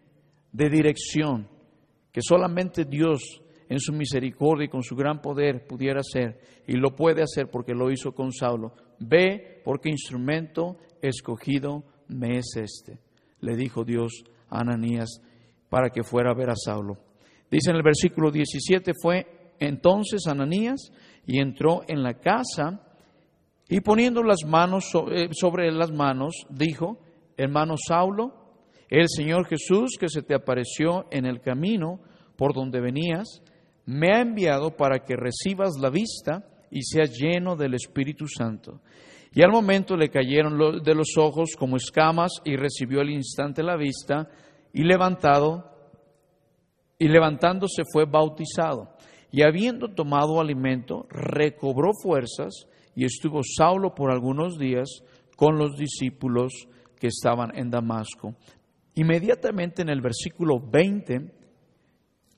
de 0.52 0.68
dirección, 0.68 1.48
que 2.12 2.20
solamente 2.20 2.84
Dios 2.84 3.40
en 3.68 3.80
su 3.80 3.92
misericordia 3.92 4.66
y 4.66 4.68
con 4.68 4.82
su 4.82 4.94
gran 4.94 5.20
poder 5.20 5.66
pudiera 5.66 6.00
hacer, 6.00 6.38
y 6.66 6.76
lo 6.76 6.94
puede 6.94 7.22
hacer 7.22 7.50
porque 7.50 7.74
lo 7.74 7.90
hizo 7.90 8.12
con 8.12 8.32
Saulo. 8.32 8.72
Ve 8.98 9.60
porque 9.64 9.90
instrumento 9.90 10.76
escogido 11.00 11.84
me 12.08 12.38
es 12.38 12.56
este, 12.56 12.98
le 13.40 13.56
dijo 13.56 13.84
Dios 13.84 14.24
a 14.48 14.60
Ananías 14.60 15.20
para 15.68 15.90
que 15.90 16.02
fuera 16.02 16.30
a 16.30 16.34
ver 16.34 16.50
a 16.50 16.56
Saulo. 16.56 16.98
Dice 17.50 17.70
en 17.70 17.76
el 17.76 17.82
versículo 17.82 18.30
17, 18.30 18.92
fue 19.00 19.26
entonces 19.58 20.26
Ananías 20.26 20.90
y 21.26 21.40
entró 21.40 21.82
en 21.88 22.02
la 22.02 22.14
casa 22.14 22.80
y 23.68 23.80
poniendo 23.80 24.22
las 24.22 24.44
manos 24.46 24.90
eh, 25.10 25.28
sobre 25.32 25.70
las 25.72 25.90
manos, 25.90 26.34
dijo, 26.50 26.98
hermano 27.36 27.74
Saulo, 27.76 28.44
el 28.88 29.08
Señor 29.08 29.46
Jesús 29.46 29.96
que 29.98 30.08
se 30.08 30.22
te 30.22 30.34
apareció 30.34 31.06
en 31.10 31.24
el 31.24 31.40
camino 31.40 32.00
por 32.36 32.54
donde 32.54 32.80
venías, 32.80 33.42
me 33.86 34.12
ha 34.12 34.20
enviado 34.20 34.76
para 34.76 35.00
que 35.00 35.16
recibas 35.16 35.78
la 35.80 35.90
vista 35.90 36.44
y 36.70 36.82
seas 36.82 37.10
lleno 37.10 37.56
del 37.56 37.74
Espíritu 37.74 38.26
Santo. 38.26 38.80
Y 39.32 39.42
al 39.42 39.50
momento 39.50 39.96
le 39.96 40.08
cayeron 40.08 40.82
de 40.82 40.94
los 40.94 41.16
ojos 41.18 41.50
como 41.58 41.76
escamas 41.76 42.32
y 42.44 42.56
recibió 42.56 43.00
al 43.00 43.10
instante 43.10 43.62
la 43.62 43.76
vista 43.76 44.28
y 44.72 44.84
levantado 44.84 45.70
y 46.98 47.08
levantándose 47.08 47.82
fue 47.92 48.04
bautizado. 48.04 48.94
Y 49.32 49.42
habiendo 49.42 49.88
tomado 49.88 50.40
alimento, 50.40 51.06
recobró 51.10 51.90
fuerzas 52.00 52.66
y 52.94 53.04
estuvo 53.04 53.40
Saulo 53.42 53.94
por 53.94 54.12
algunos 54.12 54.56
días 54.56 54.88
con 55.36 55.58
los 55.58 55.76
discípulos 55.76 56.52
que 57.00 57.08
estaban 57.08 57.50
en 57.56 57.70
Damasco. 57.70 58.36
Inmediatamente 58.94 59.82
en 59.82 59.88
el 59.88 60.00
versículo 60.00 60.60
20 60.60 61.43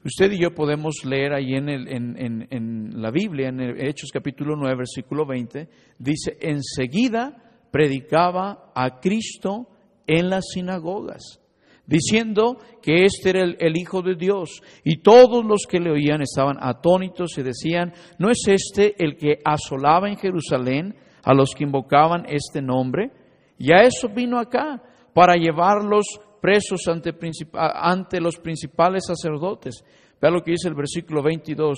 Usted 0.06 0.30
y 0.30 0.38
yo 0.38 0.54
podemos 0.54 1.04
leer 1.04 1.32
ahí 1.32 1.54
en, 1.54 1.68
en, 1.68 3.02
la 3.02 3.10
Biblia, 3.10 3.48
en 3.48 3.60
Hechos 3.60 4.10
capítulo 4.12 4.54
9, 4.54 4.76
versículo 4.76 5.26
20, 5.26 5.68
dice, 5.98 6.36
enseguida 6.40 7.42
predicaba 7.72 8.70
a 8.72 9.00
Cristo 9.00 9.66
en 10.06 10.30
las 10.30 10.44
sinagogas, 10.54 11.40
diciendo 11.86 12.56
que 12.80 13.04
este 13.04 13.30
era 13.30 13.42
el, 13.42 13.56
el, 13.58 13.76
Hijo 13.76 14.00
de 14.00 14.14
Dios. 14.14 14.62
Y 14.84 14.98
todos 14.98 15.44
los 15.44 15.66
que 15.68 15.80
le 15.80 15.90
oían 15.90 16.22
estaban 16.22 16.58
atónitos 16.60 17.36
y 17.38 17.42
decían, 17.42 17.92
¿no 18.20 18.30
es 18.30 18.46
este 18.46 18.94
el 19.04 19.16
que 19.16 19.40
asolaba 19.44 20.08
en 20.08 20.18
Jerusalén 20.18 20.94
a 21.24 21.34
los 21.34 21.52
que 21.52 21.64
invocaban 21.64 22.26
este 22.28 22.62
nombre? 22.62 23.10
Y 23.58 23.72
a 23.72 23.78
eso 23.78 24.08
vino 24.14 24.38
acá, 24.38 24.80
para 25.12 25.34
llevarlos 25.34 26.06
presos 26.46 26.82
ante, 26.86 28.20
los 28.20 28.36
principales 28.38 29.06
sacerdotes. 29.08 29.82
Vea 30.22 30.30
lo 30.30 30.42
que 30.42 30.52
dice 30.52 30.68
el 30.68 30.76
versículo 30.76 31.20
22. 31.20 31.76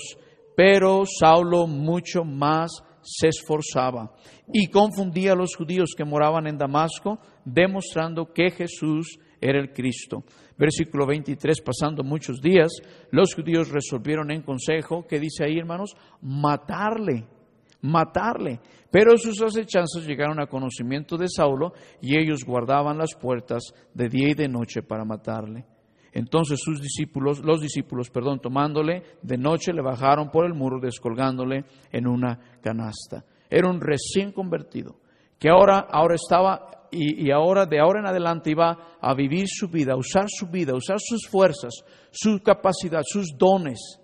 Pero 0.55 1.05
Saulo 1.05 1.65
mucho 1.65 2.23
más 2.23 2.69
se 3.01 3.29
esforzaba 3.29 4.13
y 4.53 4.67
confundía 4.67 5.31
a 5.31 5.35
los 5.35 5.55
judíos 5.55 5.95
que 5.97 6.05
moraban 6.05 6.45
en 6.45 6.59
Damasco, 6.59 7.17
demostrando 7.43 8.31
que 8.31 8.51
Jesús 8.51 9.17
era 9.41 9.59
el 9.59 9.73
Cristo. 9.73 10.23
Versículo 10.55 11.07
23, 11.07 11.61
pasando 11.61 12.03
muchos 12.03 12.39
días, 12.39 12.69
los 13.09 13.33
judíos 13.33 13.69
resolvieron 13.69 14.29
en 14.29 14.43
consejo, 14.43 15.07
¿qué 15.07 15.19
dice 15.19 15.45
ahí 15.45 15.57
hermanos? 15.57 15.95
Matarle 16.21 17.25
matarle. 17.81 18.59
Pero 18.91 19.17
sus 19.17 19.41
acechanzas 19.41 20.05
llegaron 20.05 20.39
a 20.39 20.47
conocimiento 20.47 21.17
de 21.17 21.27
Saulo 21.27 21.73
y 22.01 22.17
ellos 22.17 22.43
guardaban 22.45 22.97
las 22.97 23.15
puertas 23.15 23.73
de 23.93 24.09
día 24.09 24.29
y 24.29 24.33
de 24.33 24.47
noche 24.47 24.81
para 24.81 25.05
matarle. 25.05 25.65
Entonces 26.11 26.59
sus 26.63 26.81
discípulos, 26.81 27.39
los 27.43 27.61
discípulos, 27.61 28.09
perdón, 28.09 28.39
tomándole 28.39 29.03
de 29.21 29.37
noche 29.37 29.73
le 29.73 29.83
bajaron 29.83 30.31
por 30.31 30.45
el 30.45 30.55
muro 30.55 30.79
descolgándole 30.79 31.65
en 31.91 32.07
una 32.07 32.39
canasta. 32.61 33.23
Era 33.49 33.69
un 33.69 33.79
recién 33.79 34.31
convertido 34.31 34.95
que 35.37 35.49
ahora, 35.49 35.87
ahora 35.89 36.15
estaba 36.15 36.87
y, 36.91 37.27
y, 37.27 37.31
ahora 37.31 37.67
de 37.67 37.79
ahora 37.79 37.99
en 37.99 38.07
adelante 38.07 38.49
iba 38.49 38.97
a 38.99 39.13
vivir 39.13 39.45
su 39.47 39.67
vida, 39.67 39.93
a 39.93 39.97
usar 39.97 40.25
su 40.27 40.47
vida, 40.47 40.71
a 40.71 40.75
usar 40.75 40.97
sus 40.99 41.27
fuerzas, 41.29 41.83
su 42.09 42.41
capacidad, 42.41 43.01
sus 43.05 43.37
dones, 43.37 43.99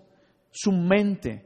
su 0.52 0.70
mente 0.70 1.45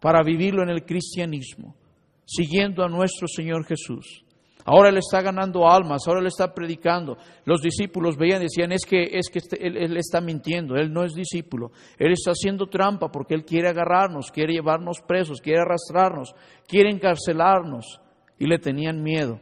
para 0.00 0.22
vivirlo 0.22 0.62
en 0.62 0.70
el 0.70 0.84
cristianismo, 0.84 1.76
siguiendo 2.24 2.82
a 2.82 2.88
nuestro 2.88 3.28
Señor 3.28 3.64
Jesús. 3.64 4.24
Ahora 4.64 4.90
Él 4.90 4.98
está 4.98 5.22
ganando 5.22 5.68
almas, 5.68 6.02
ahora 6.06 6.20
Él 6.20 6.26
está 6.26 6.52
predicando. 6.52 7.16
Los 7.44 7.62
discípulos 7.62 8.16
veían 8.16 8.40
y 8.40 8.44
decían, 8.44 8.72
es 8.72 8.84
que, 8.84 9.02
es 9.02 9.28
que 9.30 9.38
este, 9.38 9.66
él, 9.66 9.96
está 9.96 10.20
mintiendo, 10.20 10.76
Él 10.76 10.92
no 10.92 11.04
es 11.04 11.14
discípulo. 11.14 11.72
Él 11.98 12.12
está 12.12 12.32
haciendo 12.32 12.66
trampa 12.66 13.10
porque 13.10 13.34
Él 13.34 13.44
quiere 13.44 13.68
agarrarnos, 13.68 14.30
quiere 14.30 14.54
llevarnos 14.54 15.00
presos, 15.00 15.40
quiere 15.40 15.60
arrastrarnos, 15.60 16.34
quiere 16.66 16.90
encarcelarnos. 16.90 18.00
Y 18.38 18.46
le 18.46 18.58
tenían 18.58 19.02
miedo. 19.02 19.38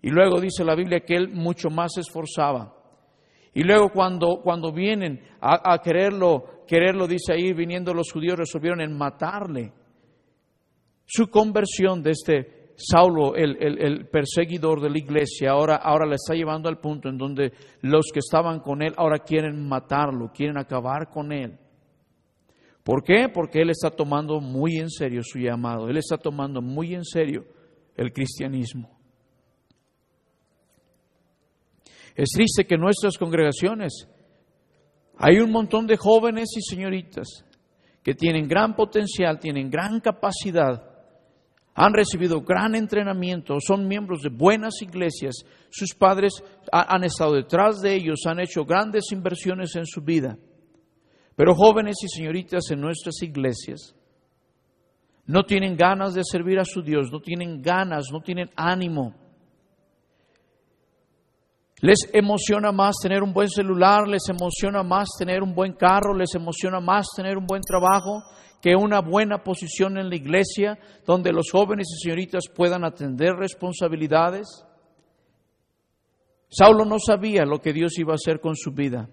Y 0.00 0.08
luego 0.08 0.40
dice 0.40 0.64
la 0.64 0.74
Biblia 0.74 1.00
que 1.00 1.16
Él 1.16 1.28
mucho 1.28 1.68
más 1.68 1.92
se 1.94 2.00
esforzaba. 2.00 2.74
Y 3.54 3.62
luego 3.62 3.90
cuando, 3.90 4.40
cuando 4.42 4.72
vienen 4.72 5.20
a, 5.40 5.74
a 5.74 5.78
quererlo, 5.80 6.64
quererlo, 6.66 7.06
dice 7.06 7.34
ahí, 7.34 7.52
viniendo 7.52 7.92
los 7.92 8.10
judíos, 8.10 8.38
resolvieron 8.38 8.80
en 8.80 8.96
matarle. 8.96 9.72
Su 11.14 11.28
conversión 11.28 12.02
de 12.02 12.12
este 12.12 12.72
Saulo, 12.74 13.34
el, 13.36 14.08
perseguidor 14.08 14.80
de 14.80 14.88
la 14.88 14.96
iglesia, 14.96 15.50
ahora, 15.50 15.76
ahora 15.76 16.06
le 16.06 16.14
está 16.14 16.32
llevando 16.34 16.70
al 16.70 16.80
punto 16.80 17.10
en 17.10 17.18
donde 17.18 17.52
los 17.82 18.06
que 18.10 18.20
estaban 18.20 18.60
con 18.60 18.80
él 18.80 18.94
ahora 18.96 19.18
quieren 19.18 19.68
matarlo, 19.68 20.32
quieren 20.32 20.56
acabar 20.56 21.10
con 21.10 21.30
él. 21.30 21.58
¿Por 22.82 23.04
qué? 23.04 23.28
Porque 23.28 23.60
él 23.60 23.68
está 23.68 23.90
tomando 23.90 24.40
muy 24.40 24.78
en 24.78 24.88
serio 24.88 25.20
su 25.22 25.38
llamado, 25.38 25.86
él 25.90 25.98
está 25.98 26.16
tomando 26.16 26.62
muy 26.62 26.94
en 26.94 27.04
serio 27.04 27.44
el 27.94 28.10
cristianismo. 28.10 28.98
Es 32.16 32.30
triste 32.30 32.64
que 32.64 32.76
en 32.76 32.80
nuestras 32.80 33.18
congregaciones 33.18 34.08
hay 35.18 35.40
un 35.40 35.52
montón 35.52 35.86
de 35.86 35.98
jóvenes 35.98 36.48
y 36.56 36.62
señoritas 36.62 37.44
que 38.02 38.14
tienen 38.14 38.48
gran 38.48 38.74
potencial, 38.74 39.38
tienen 39.38 39.68
gran 39.68 40.00
capacidad, 40.00 40.91
han 41.74 41.94
recibido 41.94 42.42
gran 42.42 42.74
entrenamiento, 42.74 43.56
son 43.60 43.88
miembros 43.88 44.22
de 44.22 44.28
buenas 44.28 44.82
iglesias, 44.82 45.36
sus 45.70 45.94
padres 45.94 46.32
han 46.70 47.04
estado 47.04 47.34
detrás 47.34 47.80
de 47.80 47.94
ellos, 47.94 48.20
han 48.26 48.40
hecho 48.40 48.64
grandes 48.64 49.10
inversiones 49.10 49.74
en 49.76 49.86
su 49.86 50.02
vida. 50.02 50.36
Pero 51.34 51.54
jóvenes 51.54 51.96
y 52.04 52.08
señoritas 52.08 52.70
en 52.70 52.80
nuestras 52.80 53.22
iglesias 53.22 53.94
no 55.26 55.44
tienen 55.44 55.76
ganas 55.76 56.12
de 56.14 56.22
servir 56.24 56.58
a 56.58 56.64
su 56.64 56.82
Dios, 56.82 57.10
no 57.10 57.20
tienen 57.20 57.62
ganas, 57.62 58.06
no 58.12 58.20
tienen 58.20 58.50
ánimo. 58.54 59.14
Les 61.82 61.98
emociona 62.12 62.70
más 62.70 62.94
tener 63.02 63.24
un 63.24 63.32
buen 63.32 63.48
celular, 63.48 64.06
les 64.06 64.22
emociona 64.28 64.84
más 64.84 65.08
tener 65.18 65.42
un 65.42 65.52
buen 65.52 65.72
carro, 65.72 66.14
les 66.16 66.32
emociona 66.36 66.78
más 66.78 67.06
tener 67.16 67.36
un 67.36 67.44
buen 67.44 67.60
trabajo 67.60 68.22
que 68.60 68.76
una 68.76 69.00
buena 69.00 69.42
posición 69.42 69.98
en 69.98 70.08
la 70.08 70.14
iglesia 70.14 70.78
donde 71.04 71.32
los 71.32 71.50
jóvenes 71.50 71.88
y 71.90 72.04
señoritas 72.04 72.44
puedan 72.54 72.84
atender 72.84 73.32
responsabilidades. 73.34 74.64
Saulo 76.48 76.84
no 76.84 77.00
sabía 77.00 77.44
lo 77.44 77.58
que 77.58 77.72
Dios 77.72 77.98
iba 77.98 78.12
a 78.12 78.14
hacer 78.14 78.38
con 78.38 78.54
su 78.54 78.70
vida. 78.70 79.10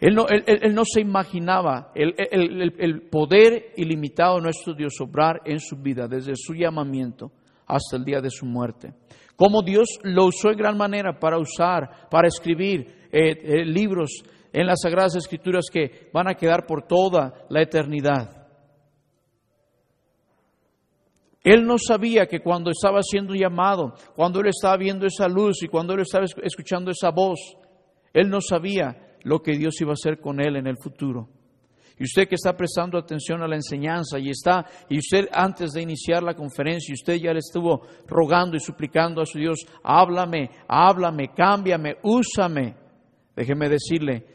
Él 0.00 0.16
no, 0.16 0.26
él, 0.26 0.74
no 0.74 0.82
se 0.84 1.00
imaginaba 1.00 1.92
el, 1.94 2.16
el, 2.18 3.02
poder 3.08 3.72
ilimitado 3.76 4.36
de 4.36 4.42
nuestro 4.42 4.74
Dios 4.74 5.00
obrar 5.00 5.42
en 5.44 5.60
su 5.60 5.76
vida 5.76 6.08
desde 6.08 6.34
su 6.34 6.54
llamamiento 6.54 7.30
hasta 7.66 7.96
el 7.96 8.04
día 8.04 8.20
de 8.20 8.30
su 8.30 8.46
muerte. 8.46 8.92
Cómo 9.36 9.62
Dios 9.62 9.88
lo 10.02 10.26
usó 10.26 10.50
en 10.50 10.58
gran 10.58 10.76
manera 10.76 11.18
para 11.18 11.38
usar, 11.38 12.08
para 12.08 12.28
escribir 12.28 13.08
eh, 13.10 13.30
eh, 13.30 13.64
libros 13.64 14.22
en 14.52 14.66
las 14.66 14.80
Sagradas 14.82 15.16
Escrituras 15.16 15.66
que 15.72 16.08
van 16.12 16.28
a 16.28 16.34
quedar 16.34 16.64
por 16.66 16.86
toda 16.86 17.46
la 17.48 17.62
eternidad. 17.62 18.44
Él 21.42 21.66
no 21.66 21.76
sabía 21.76 22.26
que 22.26 22.40
cuando 22.40 22.70
estaba 22.70 23.02
siendo 23.02 23.34
llamado, 23.34 23.94
cuando 24.16 24.40
él 24.40 24.46
estaba 24.46 24.76
viendo 24.78 25.04
esa 25.06 25.28
luz 25.28 25.62
y 25.62 25.68
cuando 25.68 25.92
él 25.92 26.00
estaba 26.00 26.24
escuchando 26.42 26.90
esa 26.90 27.10
voz, 27.10 27.38
él 28.14 28.30
no 28.30 28.40
sabía 28.40 29.16
lo 29.24 29.40
que 29.40 29.52
Dios 29.52 29.78
iba 29.80 29.90
a 29.90 29.94
hacer 29.94 30.20
con 30.20 30.40
él 30.40 30.56
en 30.56 30.68
el 30.68 30.78
futuro. 30.78 31.28
Y 31.98 32.04
usted 32.04 32.26
que 32.26 32.34
está 32.34 32.56
prestando 32.56 32.98
atención 32.98 33.40
a 33.42 33.48
la 33.48 33.54
enseñanza 33.54 34.18
y 34.18 34.30
está, 34.30 34.66
y 34.88 34.98
usted 34.98 35.28
antes 35.32 35.72
de 35.72 35.82
iniciar 35.82 36.22
la 36.24 36.34
conferencia, 36.34 36.92
usted 36.92 37.14
ya 37.14 37.32
le 37.32 37.38
estuvo 37.38 37.82
rogando 38.06 38.56
y 38.56 38.60
suplicando 38.60 39.22
a 39.22 39.26
su 39.26 39.38
Dios, 39.38 39.64
háblame, 39.82 40.50
háblame, 40.66 41.28
cámbiame, 41.34 41.96
úsame. 42.02 42.74
Déjeme 43.36 43.68
decirle 43.68 44.26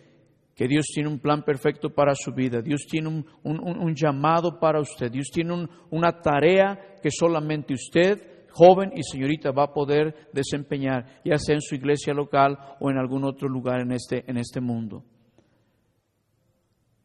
que 0.56 0.68
Dios 0.68 0.88
tiene 0.94 1.10
un 1.10 1.20
plan 1.20 1.44
perfecto 1.44 1.90
para 1.90 2.14
su 2.16 2.34
vida, 2.34 2.62
Dios 2.62 2.86
tiene 2.90 3.24
un, 3.44 3.96
llamado 3.96 4.60
para 4.60 4.80
usted, 4.80 5.12
Dios 5.12 5.28
tiene 5.32 5.68
una 5.90 6.22
tarea 6.22 6.98
que 7.02 7.10
solamente 7.12 7.74
usted, 7.74 8.48
joven 8.52 8.92
y 8.96 9.04
señorita, 9.04 9.52
va 9.52 9.66
a 9.66 9.74
poder 9.74 10.30
desempeñar, 10.34 11.22
ya 11.24 11.38
sea 11.38 11.56
en 11.56 11.62
su 11.62 11.76
iglesia 11.76 12.14
local 12.14 12.58
o 12.80 12.90
en 12.90 12.98
algún 12.98 13.24
otro 13.24 13.48
lugar 13.48 13.82
en 13.82 13.92
este, 13.94 14.24
en 14.30 14.38
este 14.38 14.60
mundo. 14.60 15.04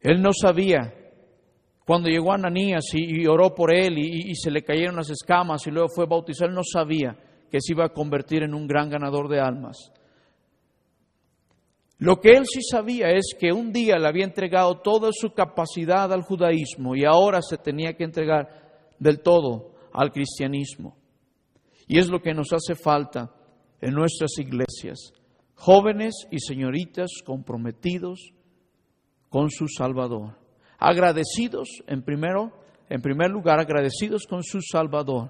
Él 0.05 0.21
no 0.21 0.33
sabía. 0.33 0.93
Cuando 1.83 2.09
llegó 2.09 2.31
Ananías 2.31 2.83
y, 2.93 3.25
oró 3.25 3.55
por 3.55 3.73
él 3.73 3.97
y, 3.97 4.35
se 4.35 4.51
le 4.51 4.63
cayeron 4.63 4.97
las 4.97 5.09
escamas 5.09 5.65
y 5.65 5.71
luego 5.71 5.89
fue 5.89 6.05
bautizado, 6.05 6.49
él 6.49 6.55
no 6.55 6.63
sabía 6.63 7.17
que 7.49 7.59
se 7.59 7.73
iba 7.73 7.85
a 7.85 7.93
convertir 7.93 8.43
en 8.43 8.53
un 8.53 8.67
gran 8.67 8.89
ganador 8.89 9.27
de 9.27 9.39
almas. 9.39 9.91
Lo 11.97 12.17
que 12.17 12.33
él 12.33 12.43
sí 12.45 12.61
sabía 12.61 13.09
es 13.11 13.35
que 13.39 13.51
un 13.51 13.71
día 13.71 13.97
le 13.97 14.07
había 14.07 14.25
entregado 14.25 14.79
toda 14.79 15.09
su 15.11 15.31
capacidad 15.31 16.11
al 16.13 16.21
judaísmo 16.21 16.95
y 16.95 17.03
ahora 17.03 17.41
se 17.41 17.57
tenía 17.57 17.93
que 17.93 18.03
entregar 18.03 18.93
del 18.99 19.21
todo 19.21 19.73
al 19.91 20.11
cristianismo. 20.11 20.97
Y 21.87 21.97
es 21.97 22.09
lo 22.09 22.21
que 22.21 22.33
nos 22.33 22.53
hace 22.53 22.75
falta 22.75 23.31
en 23.81 23.95
nuestras 23.95 24.37
iglesias. 24.37 25.13
Jóvenes 25.55 26.27
y 26.29 26.39
señoritas 26.39 27.09
comprometidos 27.25 28.34
con 29.35 29.51
su 29.51 29.67
Salvador. 29.67 30.37
Agradecidos, 30.79 31.67
en, 31.87 32.03
primero, 32.03 32.53
en 32.87 33.01
primer 33.01 33.29
lugar, 33.31 33.59
agradecidos 33.59 34.25
con 34.29 34.43
su 34.43 34.61
Salvador. 34.61 35.29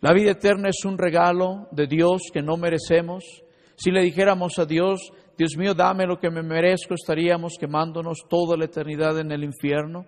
La 0.00 0.14
vida 0.14 0.30
eterna 0.30 0.70
es 0.70 0.82
un 0.86 0.96
regalo 0.96 1.68
de 1.70 1.86
Dios 1.86 2.22
que 2.32 2.40
no 2.40 2.56
merecemos. 2.56 3.22
Si 3.76 3.90
le 3.90 4.02
dijéramos 4.02 4.58
a 4.58 4.64
Dios, 4.64 5.12
Dios 5.36 5.58
mío, 5.58 5.74
dame 5.74 6.06
lo 6.06 6.18
que 6.18 6.30
me 6.30 6.42
merezco, 6.42 6.94
estaríamos 6.94 7.56
quemándonos 7.60 8.20
toda 8.30 8.56
la 8.56 8.64
eternidad 8.64 9.18
en 9.18 9.30
el 9.30 9.44
infierno. 9.44 10.06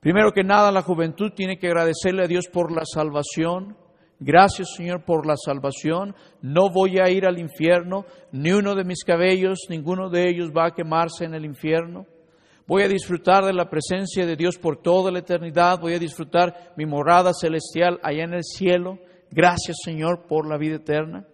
Primero 0.00 0.32
que 0.32 0.42
nada, 0.42 0.72
la 0.72 0.82
juventud 0.82 1.30
tiene 1.30 1.60
que 1.60 1.68
agradecerle 1.68 2.24
a 2.24 2.26
Dios 2.26 2.48
por 2.52 2.72
la 2.72 2.82
salvación. 2.84 3.76
Gracias 4.20 4.74
Señor 4.76 5.04
por 5.04 5.26
la 5.26 5.36
salvación. 5.36 6.14
No 6.42 6.70
voy 6.70 6.98
a 6.98 7.08
ir 7.08 7.24
al 7.26 7.38
infierno. 7.38 8.04
Ni 8.32 8.52
uno 8.52 8.74
de 8.74 8.84
mis 8.84 9.04
cabellos, 9.04 9.66
ninguno 9.68 10.10
de 10.10 10.28
ellos 10.28 10.50
va 10.56 10.66
a 10.66 10.74
quemarse 10.74 11.24
en 11.24 11.34
el 11.34 11.44
infierno. 11.44 12.06
Voy 12.66 12.82
a 12.82 12.88
disfrutar 12.88 13.44
de 13.44 13.54
la 13.54 13.70
presencia 13.70 14.26
de 14.26 14.36
Dios 14.36 14.58
por 14.58 14.82
toda 14.82 15.10
la 15.10 15.20
eternidad. 15.20 15.80
Voy 15.80 15.94
a 15.94 15.98
disfrutar 15.98 16.72
mi 16.76 16.84
morada 16.84 17.32
celestial 17.32 17.98
allá 18.02 18.24
en 18.24 18.34
el 18.34 18.44
cielo. 18.44 18.98
Gracias 19.30 19.78
Señor 19.84 20.26
por 20.26 20.48
la 20.48 20.58
vida 20.58 20.76
eterna. 20.76 21.24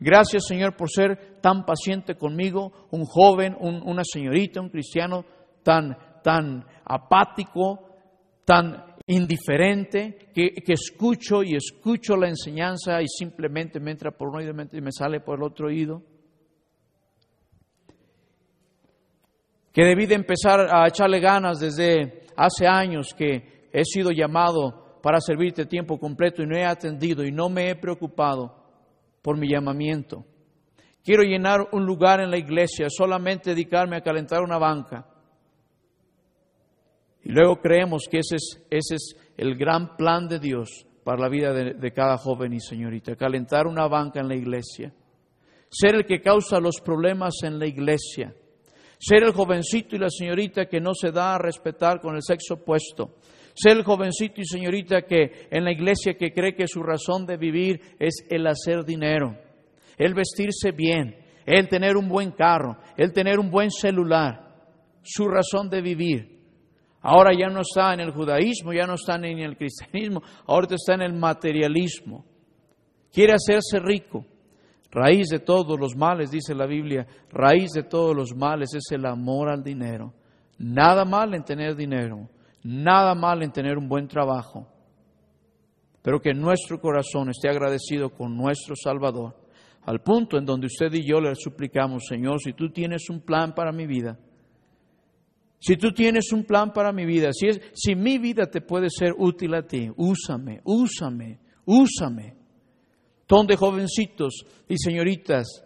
Gracias 0.00 0.46
Señor 0.46 0.76
por 0.76 0.90
ser 0.90 1.38
tan 1.40 1.64
paciente 1.64 2.16
conmigo, 2.16 2.72
un 2.90 3.04
joven, 3.04 3.56
una 3.60 4.02
señorita, 4.04 4.60
un 4.60 4.68
cristiano 4.68 5.24
tan, 5.62 5.96
tan 6.22 6.66
apático, 6.84 7.88
tan 8.44 8.93
indiferente, 9.06 10.30
que, 10.34 10.54
escucho 10.66 11.42
y 11.42 11.56
escucho 11.56 12.16
la 12.16 12.28
enseñanza 12.28 13.02
y 13.02 13.06
simplemente 13.08 13.78
me 13.80 13.90
entra 13.90 14.10
por 14.10 14.28
un 14.28 14.36
oído 14.36 14.52
y 14.72 14.80
me 14.80 14.92
sale 14.92 15.20
por 15.20 15.38
el 15.38 15.44
otro 15.44 15.68
oído. 15.68 16.02
Que 19.72 19.84
debí 19.84 20.06
de 20.06 20.14
empezar 20.14 20.68
a 20.70 20.86
echarle 20.86 21.20
ganas 21.20 21.58
desde 21.58 22.22
hace 22.36 22.66
años 22.66 23.12
que 23.16 23.68
he 23.72 23.84
sido 23.84 24.10
llamado 24.10 25.00
para 25.02 25.20
servirte 25.20 25.66
tiempo 25.66 25.98
completo 25.98 26.42
y 26.42 26.46
no 26.46 26.56
he 26.56 26.64
atendido 26.64 27.24
y 27.24 27.32
no 27.32 27.50
me 27.50 27.68
he 27.68 27.76
preocupado 27.76 28.64
por 29.20 29.36
mi 29.36 29.50
llamamiento. 29.50 30.24
Quiero 31.02 31.22
llenar 31.22 31.68
un 31.72 31.84
lugar 31.84 32.20
en 32.20 32.30
la 32.30 32.38
iglesia, 32.38 32.86
solamente 32.88 33.50
dedicarme 33.50 33.96
a 33.96 34.00
calentar 34.00 34.42
una 34.42 34.56
banca 34.56 35.13
y 37.24 37.32
luego 37.32 37.56
creemos 37.56 38.06
que 38.10 38.18
ese 38.18 38.36
es, 38.36 38.62
ese 38.70 38.96
es 38.96 39.16
el 39.36 39.56
gran 39.56 39.96
plan 39.96 40.28
de 40.28 40.38
Dios 40.38 40.86
para 41.04 41.22
la 41.22 41.28
vida 41.28 41.52
de, 41.52 41.74
de 41.74 41.92
cada 41.92 42.18
joven 42.18 42.52
y 42.52 42.60
señorita, 42.60 43.16
calentar 43.16 43.66
una 43.66 43.88
banca 43.88 44.20
en 44.20 44.28
la 44.28 44.36
iglesia, 44.36 44.92
ser 45.70 45.94
el 45.94 46.04
que 46.04 46.20
causa 46.20 46.60
los 46.60 46.80
problemas 46.84 47.34
en 47.42 47.58
la 47.58 47.66
iglesia, 47.66 48.34
ser 48.98 49.22
el 49.22 49.32
jovencito 49.32 49.96
y 49.96 49.98
la 49.98 50.10
señorita 50.10 50.66
que 50.66 50.80
no 50.80 50.92
se 50.94 51.12
da 51.12 51.34
a 51.34 51.38
respetar 51.38 52.00
con 52.00 52.14
el 52.14 52.22
sexo 52.22 52.54
opuesto, 52.54 53.16
ser 53.54 53.78
el 53.78 53.84
jovencito 53.84 54.42
y 54.42 54.44
señorita 54.44 55.02
que 55.02 55.48
en 55.50 55.64
la 55.64 55.72
iglesia 55.72 56.14
que 56.18 56.32
cree 56.32 56.54
que 56.54 56.68
su 56.68 56.82
razón 56.82 57.24
de 57.24 57.38
vivir 57.38 57.80
es 57.98 58.26
el 58.28 58.46
hacer 58.46 58.84
dinero, 58.84 59.34
el 59.96 60.12
vestirse 60.12 60.72
bien, 60.72 61.16
el 61.46 61.68
tener 61.68 61.96
un 61.96 62.08
buen 62.08 62.32
carro, 62.32 62.76
el 62.98 63.12
tener 63.14 63.38
un 63.38 63.50
buen 63.50 63.70
celular, 63.70 64.42
su 65.02 65.26
razón 65.26 65.70
de 65.70 65.80
vivir 65.80 66.34
Ahora 67.06 67.32
ya 67.38 67.48
no 67.48 67.60
está 67.60 67.92
en 67.92 68.00
el 68.00 68.12
judaísmo, 68.12 68.72
ya 68.72 68.86
no 68.86 68.94
está 68.94 69.16
en 69.16 69.38
el 69.38 69.58
cristianismo, 69.58 70.22
ahora 70.46 70.68
está 70.74 70.94
en 70.94 71.02
el 71.02 71.12
materialismo. 71.12 72.24
Quiere 73.12 73.34
hacerse 73.34 73.78
rico. 73.78 74.24
Raíz 74.90 75.28
de 75.28 75.40
todos 75.40 75.78
los 75.78 75.94
males, 75.94 76.30
dice 76.30 76.54
la 76.54 76.64
Biblia, 76.66 77.06
raíz 77.30 77.72
de 77.72 77.82
todos 77.82 78.16
los 78.16 78.34
males 78.34 78.72
es 78.74 78.90
el 78.92 79.04
amor 79.04 79.50
al 79.50 79.62
dinero. 79.62 80.14
Nada 80.58 81.04
mal 81.04 81.34
en 81.34 81.44
tener 81.44 81.76
dinero, 81.76 82.30
nada 82.62 83.14
mal 83.14 83.42
en 83.42 83.52
tener 83.52 83.76
un 83.76 83.86
buen 83.86 84.08
trabajo, 84.08 84.66
pero 86.00 86.20
que 86.20 86.32
nuestro 86.32 86.80
corazón 86.80 87.28
esté 87.28 87.50
agradecido 87.50 88.10
con 88.10 88.34
nuestro 88.34 88.74
Salvador, 88.76 89.36
al 89.82 90.00
punto 90.00 90.38
en 90.38 90.46
donde 90.46 90.68
usted 90.68 90.92
y 90.94 91.06
yo 91.06 91.20
le 91.20 91.34
suplicamos, 91.34 92.04
Señor, 92.08 92.40
si 92.40 92.54
tú 92.54 92.70
tienes 92.70 93.10
un 93.10 93.20
plan 93.20 93.52
para 93.52 93.72
mi 93.72 93.86
vida, 93.86 94.16
si 95.66 95.78
tú 95.78 95.92
tienes 95.92 96.30
un 96.30 96.44
plan 96.44 96.74
para 96.74 96.92
mi 96.92 97.06
vida, 97.06 97.30
si, 97.32 97.46
es, 97.46 97.58
si 97.72 97.94
mi 97.94 98.18
vida 98.18 98.50
te 98.50 98.60
puede 98.60 98.88
ser 98.90 99.14
útil 99.16 99.54
a 99.54 99.62
ti, 99.62 99.90
úsame, 99.96 100.60
úsame, 100.62 101.38
úsame. 101.64 102.36
Donde 103.26 103.56
jovencitos 103.56 104.44
y 104.68 104.76
señoritas 104.76 105.64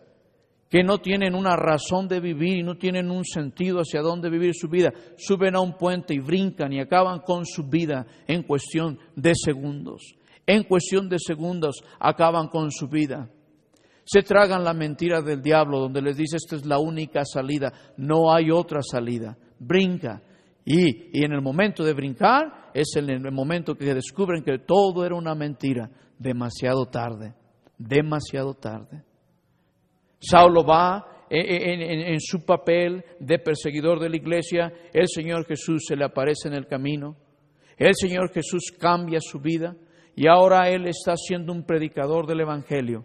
que 0.71 0.85
no 0.85 0.99
tienen 0.99 1.35
una 1.35 1.57
razón 1.57 2.07
de 2.07 2.21
vivir 2.21 2.59
y 2.59 2.63
no 2.63 2.77
tienen 2.77 3.11
un 3.11 3.25
sentido 3.25 3.81
hacia 3.81 4.01
dónde 4.01 4.31
vivir 4.31 4.55
su 4.55 4.69
vida, 4.69 4.93
suben 5.17 5.57
a 5.57 5.61
un 5.61 5.77
puente 5.77 6.15
y 6.15 6.21
brincan 6.21 6.73
y 6.73 6.79
acaban 6.79 7.19
con 7.19 7.45
su 7.45 7.65
vida 7.65 8.07
en 8.29 8.45
cuestión 8.45 9.01
de 9.17 9.33
segundos. 9.35 10.15
En 10.47 10.63
cuestión 10.63 11.09
de 11.09 11.19
segundos 11.19 11.83
acaban 11.99 12.47
con 12.47 12.71
su 12.71 12.87
vida. 12.87 13.29
Se 14.05 14.23
tragan 14.23 14.63
la 14.63 14.75
mentira 14.75 15.23
del 15.23 15.43
diablo 15.43 15.81
donde 15.81 16.03
les 16.03 16.17
dice 16.17 16.37
esta 16.37 16.55
es 16.55 16.65
la 16.65 16.79
única 16.79 17.25
salida, 17.25 17.73
no 17.97 18.33
hay 18.33 18.53
otra 18.53 18.81
salida 18.81 19.37
brinca. 19.59 20.23
Y, 20.65 21.25
en 21.25 21.33
el 21.33 21.41
momento 21.41 21.83
de 21.83 21.95
brincar 21.95 22.71
es 22.75 22.95
en 22.97 23.09
el 23.09 23.33
momento 23.33 23.75
que 23.75 23.95
descubren 23.95 24.43
que 24.43 24.59
todo 24.59 25.05
era 25.05 25.15
una 25.15 25.35
mentira. 25.35 25.91
Demasiado 26.19 26.87
tarde, 26.87 27.35
demasiado 27.79 28.55
tarde. 28.55 29.03
Saulo 30.21 30.65
va 30.65 31.19
en, 31.31 32.21
su 32.21 32.45
papel 32.45 33.05
de 33.21 33.39
perseguidor 33.39 34.01
de 34.01 34.09
la 34.09 34.17
iglesia, 34.17 34.73
el 34.93 35.07
Señor 35.09 35.47
Jesús 35.47 35.85
se 35.87 35.97
le 35.97 36.05
aparece 36.05 36.49
en 36.49 36.55
el 36.55 36.67
camino, 36.67 37.17
el 37.77 37.95
Señor 37.95 38.33
Jesús 38.33 38.73
cambia 38.79 39.21
su 39.21 39.39
vida 39.39 39.77
y 40.17 40.27
ahora 40.27 40.69
Él 40.69 40.87
está 40.89 41.15
siendo 41.17 41.53
un 41.53 41.65
predicador 41.65 42.27
del 42.27 42.41
Evangelio. 42.41 43.05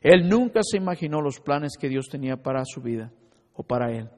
Él 0.00 0.28
nunca 0.28 0.60
se 0.62 0.76
imaginó 0.76 1.20
los 1.20 1.40
planes 1.40 1.72
que 1.78 1.88
Dios 1.88 2.08
tenía 2.10 2.36
para 2.36 2.62
su 2.64 2.80
vida 2.80 3.12
o 3.54 3.62
para 3.62 3.90
Él. 3.90 4.08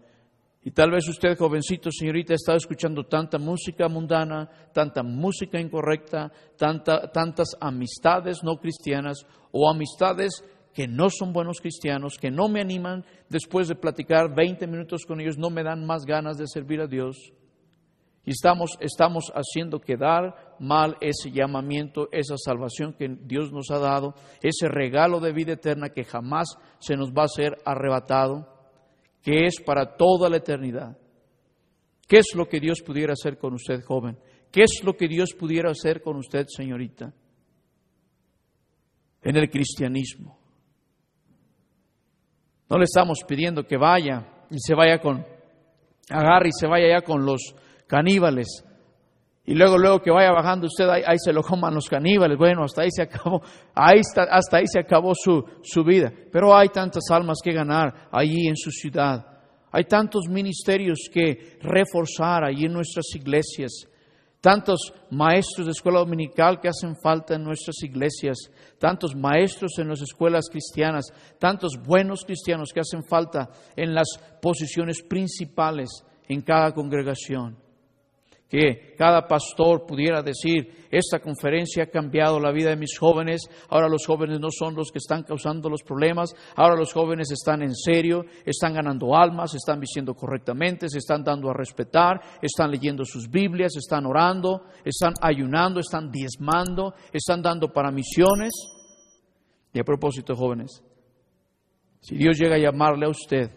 Y 0.66 0.72
tal 0.72 0.90
vez 0.90 1.08
usted, 1.08 1.38
jovencito, 1.38 1.90
señorita, 1.92 2.32
ha 2.32 2.34
estado 2.34 2.58
escuchando 2.58 3.04
tanta 3.04 3.38
música 3.38 3.88
mundana, 3.88 4.50
tanta 4.72 5.04
música 5.04 5.60
incorrecta, 5.60 6.32
tantas 6.58 7.50
amistades 7.60 8.42
no 8.42 8.56
cristianas 8.56 9.24
o 9.52 9.70
amistades 9.70 10.42
que 10.74 10.88
no 10.88 11.08
son 11.08 11.32
buenos 11.32 11.60
cristianos, 11.60 12.18
que 12.20 12.32
no 12.32 12.48
me 12.48 12.60
animan 12.60 13.04
después 13.28 13.68
de 13.68 13.76
platicar 13.76 14.34
20 14.34 14.66
minutos 14.66 15.04
con 15.06 15.20
ellos, 15.20 15.38
no 15.38 15.50
me 15.50 15.62
dan 15.62 15.86
más 15.86 16.04
ganas 16.04 16.36
de 16.36 16.48
servir 16.48 16.80
a 16.80 16.88
Dios. 16.88 17.16
Y 18.24 18.32
estamos, 18.32 18.76
estamos 18.80 19.30
haciendo 19.36 19.80
quedar 19.80 20.56
mal 20.58 20.96
ese 21.00 21.30
llamamiento, 21.30 22.08
esa 22.10 22.34
salvación 22.36 22.92
que 22.92 23.16
Dios 23.22 23.52
nos 23.52 23.70
ha 23.70 23.78
dado, 23.78 24.14
ese 24.42 24.66
regalo 24.66 25.20
de 25.20 25.32
vida 25.32 25.52
eterna 25.52 25.90
que 25.90 26.02
jamás 26.02 26.48
se 26.80 26.96
nos 26.96 27.12
va 27.12 27.22
a 27.22 27.28
ser 27.28 27.56
arrebatado 27.64 28.55
que 29.26 29.44
es 29.46 29.60
para 29.60 29.96
toda 29.96 30.30
la 30.30 30.36
eternidad. 30.36 30.96
¿Qué 32.06 32.18
es 32.18 32.32
lo 32.36 32.48
que 32.48 32.60
Dios 32.60 32.80
pudiera 32.80 33.14
hacer 33.14 33.38
con 33.38 33.54
usted, 33.54 33.82
joven? 33.82 34.16
¿Qué 34.52 34.62
es 34.62 34.84
lo 34.84 34.96
que 34.96 35.08
Dios 35.08 35.34
pudiera 35.36 35.68
hacer 35.68 36.00
con 36.00 36.16
usted, 36.16 36.46
señorita? 36.46 37.12
En 39.22 39.36
el 39.36 39.50
cristianismo. 39.50 40.38
No 42.70 42.78
le 42.78 42.84
estamos 42.84 43.18
pidiendo 43.26 43.64
que 43.64 43.76
vaya 43.76 44.46
y 44.48 44.60
se 44.60 44.76
vaya 44.76 45.00
con, 45.00 45.26
agarre 46.08 46.50
y 46.50 46.52
se 46.56 46.68
vaya 46.68 46.96
ya 46.96 47.04
con 47.04 47.26
los 47.26 47.52
caníbales 47.88 48.64
y 49.48 49.54
luego, 49.54 49.78
luego 49.78 50.00
que 50.00 50.10
vaya 50.10 50.32
bajando 50.32 50.66
usted, 50.66 50.88
ahí, 50.88 51.16
se 51.18 51.32
lo 51.32 51.40
coman 51.40 51.72
los 51.72 51.88
caníbales. 51.88 52.36
Bueno, 52.36 52.64
hasta 52.64 52.82
ahí 52.82 52.90
se 52.90 53.02
acabó, 53.02 53.40
ahí 53.74 54.00
está, 54.00 54.24
hasta 54.24 54.56
ahí 54.56 54.64
se 54.66 54.80
acabó 54.80 55.12
su, 55.14 55.40
su 55.62 55.84
vida. 55.84 56.12
Pero 56.32 56.54
hay 56.54 56.68
tantas 56.70 57.04
almas 57.12 57.38
que 57.42 57.52
ganar 57.52 58.08
allí 58.10 58.48
en 58.48 58.56
su 58.56 58.72
ciudad. 58.72 59.24
Hay 59.70 59.84
tantos 59.84 60.28
ministerios 60.28 61.08
que 61.12 61.58
reforzar 61.62 62.42
allí 62.42 62.64
en 62.64 62.72
nuestras 62.72 63.06
iglesias. 63.14 63.86
Tantos 64.40 64.92
maestros 65.12 65.66
de 65.66 65.72
escuela 65.72 66.00
dominical 66.00 66.58
que 66.60 66.68
hacen 66.68 66.96
falta 67.00 67.36
en 67.36 67.44
nuestras 67.44 67.80
iglesias. 67.84 68.36
Tantos 68.80 69.14
maestros 69.14 69.78
en 69.78 69.88
las 69.88 70.02
escuelas 70.02 70.48
cristianas. 70.50 71.06
Tantos 71.38 71.74
buenos 71.86 72.24
cristianos 72.24 72.72
que 72.74 72.80
hacen 72.80 73.04
falta 73.04 73.48
en 73.76 73.94
las 73.94 74.08
posiciones 74.42 75.02
principales 75.02 75.88
en 76.28 76.40
cada 76.40 76.72
congregación 76.72 77.65
que 78.48 78.94
cada 78.96 79.26
pastor 79.26 79.86
pudiera 79.86 80.22
decir, 80.22 80.86
esta 80.90 81.18
conferencia 81.18 81.84
ha 81.84 81.90
cambiado 81.90 82.38
la 82.38 82.52
vida 82.52 82.70
de 82.70 82.76
mis 82.76 82.96
jóvenes, 82.96 83.42
ahora 83.68 83.88
los 83.88 84.06
jóvenes 84.06 84.38
no 84.38 84.48
son 84.50 84.74
los 84.76 84.92
que 84.92 84.98
están 84.98 85.24
causando 85.24 85.68
los 85.68 85.82
problemas, 85.82 86.32
ahora 86.54 86.76
los 86.76 86.92
jóvenes 86.92 87.30
están 87.32 87.62
en 87.62 87.74
serio, 87.74 88.24
están 88.44 88.74
ganando 88.74 89.16
almas, 89.16 89.54
están 89.54 89.80
vistiendo 89.80 90.14
correctamente, 90.14 90.88
se 90.88 90.98
están 90.98 91.24
dando 91.24 91.50
a 91.50 91.54
respetar, 91.54 92.20
están 92.40 92.70
leyendo 92.70 93.04
sus 93.04 93.28
Biblias, 93.28 93.76
están 93.76 94.06
orando, 94.06 94.62
están 94.84 95.14
ayunando, 95.20 95.80
están 95.80 96.10
diezmando, 96.10 96.94
están 97.12 97.42
dando 97.42 97.72
para 97.72 97.90
misiones. 97.90 98.52
Y 99.72 99.80
a 99.80 99.84
propósito, 99.84 100.36
jóvenes, 100.36 100.82
si 102.00 102.16
Dios 102.16 102.38
llega 102.38 102.54
a 102.54 102.60
llamarle 102.60 103.06
a 103.06 103.10
usted 103.10 103.50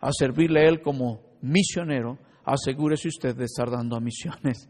a 0.00 0.10
servirle 0.12 0.60
a 0.60 0.68
Él 0.68 0.80
como 0.80 1.36
misionero, 1.42 2.18
asegúrese 2.52 3.08
usted 3.08 3.36
de 3.36 3.44
estar 3.44 3.70
dando 3.70 3.96
a 3.96 4.00
misiones. 4.00 4.68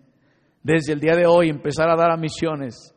Desde 0.62 0.92
el 0.92 1.00
día 1.00 1.14
de 1.14 1.26
hoy 1.26 1.48
empezar 1.48 1.88
a 1.88 1.96
dar 1.96 2.10
a 2.10 2.16
misiones. 2.16 2.94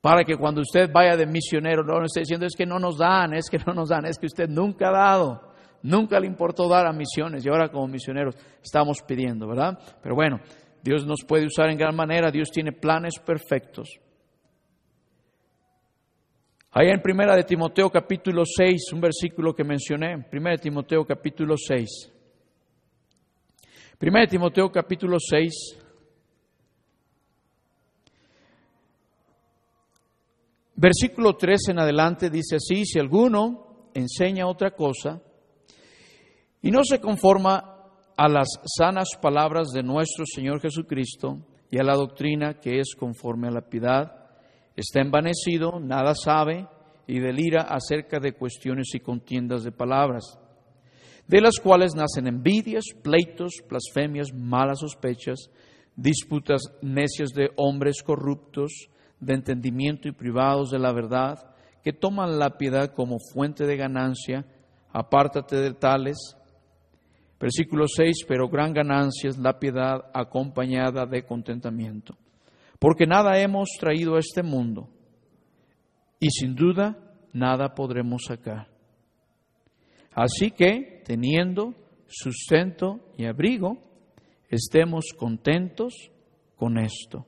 Para 0.00 0.22
que 0.22 0.36
cuando 0.36 0.60
usted 0.60 0.90
vaya 0.92 1.16
de 1.16 1.26
misionero 1.26 1.82
no 1.82 2.04
esté 2.04 2.20
diciendo 2.20 2.46
es 2.46 2.54
que 2.56 2.66
no 2.66 2.78
nos 2.78 2.98
dan, 2.98 3.34
es 3.34 3.48
que 3.50 3.58
no 3.66 3.72
nos 3.72 3.88
dan, 3.88 4.04
es 4.06 4.18
que 4.18 4.26
usted 4.26 4.48
nunca 4.48 4.88
ha 4.88 4.92
dado. 4.92 5.54
Nunca 5.82 6.18
le 6.18 6.26
importó 6.26 6.68
dar 6.68 6.86
a 6.86 6.92
misiones 6.92 7.44
y 7.44 7.48
ahora 7.48 7.68
como 7.68 7.86
misioneros 7.88 8.36
estamos 8.62 8.98
pidiendo, 9.06 9.46
¿verdad? 9.46 9.78
Pero 10.02 10.14
bueno, 10.14 10.40
Dios 10.82 11.06
nos 11.06 11.24
puede 11.26 11.46
usar 11.46 11.70
en 11.70 11.78
gran 11.78 11.94
manera, 11.94 12.30
Dios 12.30 12.50
tiene 12.50 12.72
planes 12.72 13.14
perfectos. 13.18 13.98
Ahí 16.70 16.88
en 16.88 17.00
Primera 17.00 17.36
de 17.36 17.44
Timoteo 17.44 17.88
capítulo 17.88 18.44
6, 18.44 18.92
un 18.92 19.00
versículo 19.00 19.54
que 19.54 19.62
mencioné, 19.62 20.24
Primera 20.30 20.56
de 20.56 20.62
Timoteo 20.62 21.04
capítulo 21.04 21.54
6. 21.56 22.13
Primera 24.04 24.26
de 24.26 24.32
Timoteo 24.32 24.70
capítulo 24.70 25.16
6. 25.18 25.78
Versículo 30.76 31.32
3 31.38 31.68
en 31.70 31.78
adelante 31.78 32.28
dice 32.28 32.56
así, 32.56 32.84
si 32.84 32.98
alguno 32.98 33.88
enseña 33.94 34.46
otra 34.46 34.72
cosa 34.72 35.22
y 36.60 36.70
no 36.70 36.84
se 36.84 37.00
conforma 37.00 37.78
a 38.14 38.28
las 38.28 38.48
sanas 38.76 39.08
palabras 39.22 39.68
de 39.68 39.82
nuestro 39.82 40.26
Señor 40.26 40.60
Jesucristo 40.60 41.38
y 41.70 41.78
a 41.78 41.82
la 41.82 41.94
doctrina 41.94 42.60
que 42.60 42.80
es 42.80 42.94
conforme 42.94 43.48
a 43.48 43.52
la 43.52 43.62
piedad, 43.62 44.26
está 44.76 45.00
envanecido, 45.00 45.80
nada 45.80 46.14
sabe 46.14 46.68
y 47.06 47.20
delira 47.20 47.62
acerca 47.62 48.20
de 48.20 48.34
cuestiones 48.34 48.94
y 48.94 49.00
contiendas 49.00 49.64
de 49.64 49.72
palabras 49.72 50.38
de 51.26 51.40
las 51.40 51.58
cuales 51.62 51.94
nacen 51.94 52.26
envidias, 52.26 52.84
pleitos, 53.02 53.52
blasfemias, 53.68 54.32
malas 54.32 54.80
sospechas, 54.80 55.50
disputas 55.96 56.62
necias 56.82 57.30
de 57.30 57.50
hombres 57.56 58.02
corruptos, 58.02 58.88
de 59.20 59.34
entendimiento 59.34 60.08
y 60.08 60.12
privados 60.12 60.70
de 60.70 60.78
la 60.78 60.92
verdad, 60.92 61.54
que 61.82 61.92
toman 61.92 62.38
la 62.38 62.56
piedad 62.56 62.92
como 62.94 63.18
fuente 63.32 63.66
de 63.66 63.76
ganancia, 63.76 64.44
apártate 64.92 65.56
de 65.56 65.74
tales. 65.74 66.16
Versículo 67.38 67.86
6, 67.86 68.24
pero 68.26 68.48
gran 68.48 68.72
ganancia 68.72 69.28
es 69.28 69.38
la 69.38 69.58
piedad 69.58 70.06
acompañada 70.14 71.04
de 71.04 71.24
contentamiento, 71.24 72.16
porque 72.78 73.06
nada 73.06 73.38
hemos 73.38 73.68
traído 73.78 74.16
a 74.16 74.20
este 74.20 74.42
mundo 74.42 74.88
y 76.18 76.30
sin 76.30 76.54
duda 76.54 76.96
nada 77.32 77.74
podremos 77.74 78.22
sacar. 78.26 78.68
Así 80.14 80.52
que, 80.52 80.93
teniendo 81.04 81.74
sustento 82.06 83.00
y 83.16 83.26
abrigo, 83.26 83.78
estemos 84.48 85.06
contentos 85.16 85.94
con 86.56 86.78
esto. 86.78 87.26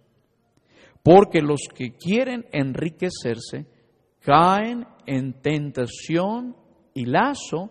Porque 1.02 1.40
los 1.40 1.60
que 1.72 1.92
quieren 1.92 2.46
enriquecerse 2.52 3.66
caen 4.20 4.86
en 5.06 5.34
tentación 5.40 6.56
y 6.94 7.04
lazo 7.04 7.70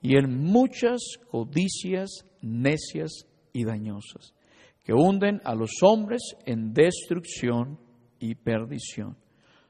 y 0.00 0.16
en 0.16 0.42
muchas 0.42 1.00
codicias 1.30 2.26
necias 2.40 3.26
y 3.52 3.64
dañosas, 3.64 4.34
que 4.82 4.92
hunden 4.92 5.40
a 5.44 5.54
los 5.54 5.70
hombres 5.82 6.22
en 6.44 6.72
destrucción 6.72 7.78
y 8.18 8.34
perdición. 8.34 9.16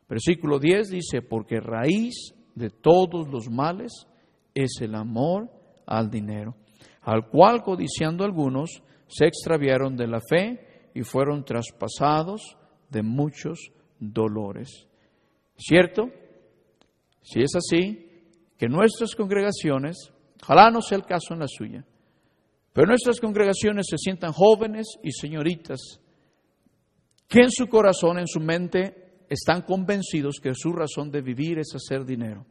Versículo 0.09 0.59
10 0.59 0.88
dice, 0.88 1.21
porque 1.21 1.61
raíz 1.61 2.35
de 2.55 2.71
todos 2.71 3.29
los 3.29 3.51
males 3.51 3.92
es 4.55 4.81
el 4.81 4.95
amor 4.95 5.51
al 5.87 6.11
dinero, 6.11 6.55
al 7.03 7.29
cual 7.29 7.62
codiciando 7.62 8.25
algunos 8.25 8.83
se 9.07 9.27
extraviaron 9.27 9.97
de 9.97 10.07
la 10.07 10.21
fe 10.21 10.90
y 10.95 11.03
fueron 11.03 11.45
traspasados 11.45 12.57
de 12.88 13.03
muchos 13.03 13.73
dolores. 13.99 14.88
¿Cierto? 15.57 16.11
Si 17.23 17.40
es 17.40 17.55
así, 17.55 18.09
que 18.57 18.68
nuestras 18.68 19.14
congregaciones, 19.14 20.12
ojalá 20.42 20.71
no 20.71 20.81
sea 20.81 20.99
el 20.99 21.05
caso 21.05 21.35
en 21.35 21.40
la 21.40 21.49
suya, 21.49 21.85
pero 22.73 22.87
nuestras 22.87 23.21
congregaciones 23.21 23.87
se 23.88 23.99
sientan 23.99 24.33
jóvenes 24.33 24.87
y 25.03 25.12
señoritas 25.12 26.01
que 27.29 27.40
en 27.40 27.51
su 27.51 27.66
corazón, 27.66 28.18
en 28.18 28.27
su 28.27 28.40
mente, 28.40 29.25
están 29.29 29.62
convencidos 29.62 30.38
que 30.42 30.55
su 30.55 30.73
razón 30.73 31.11
de 31.11 31.23
vivir 31.23 31.59
es 31.59 31.75
hacer 31.75 32.05
dinero. 32.05 32.45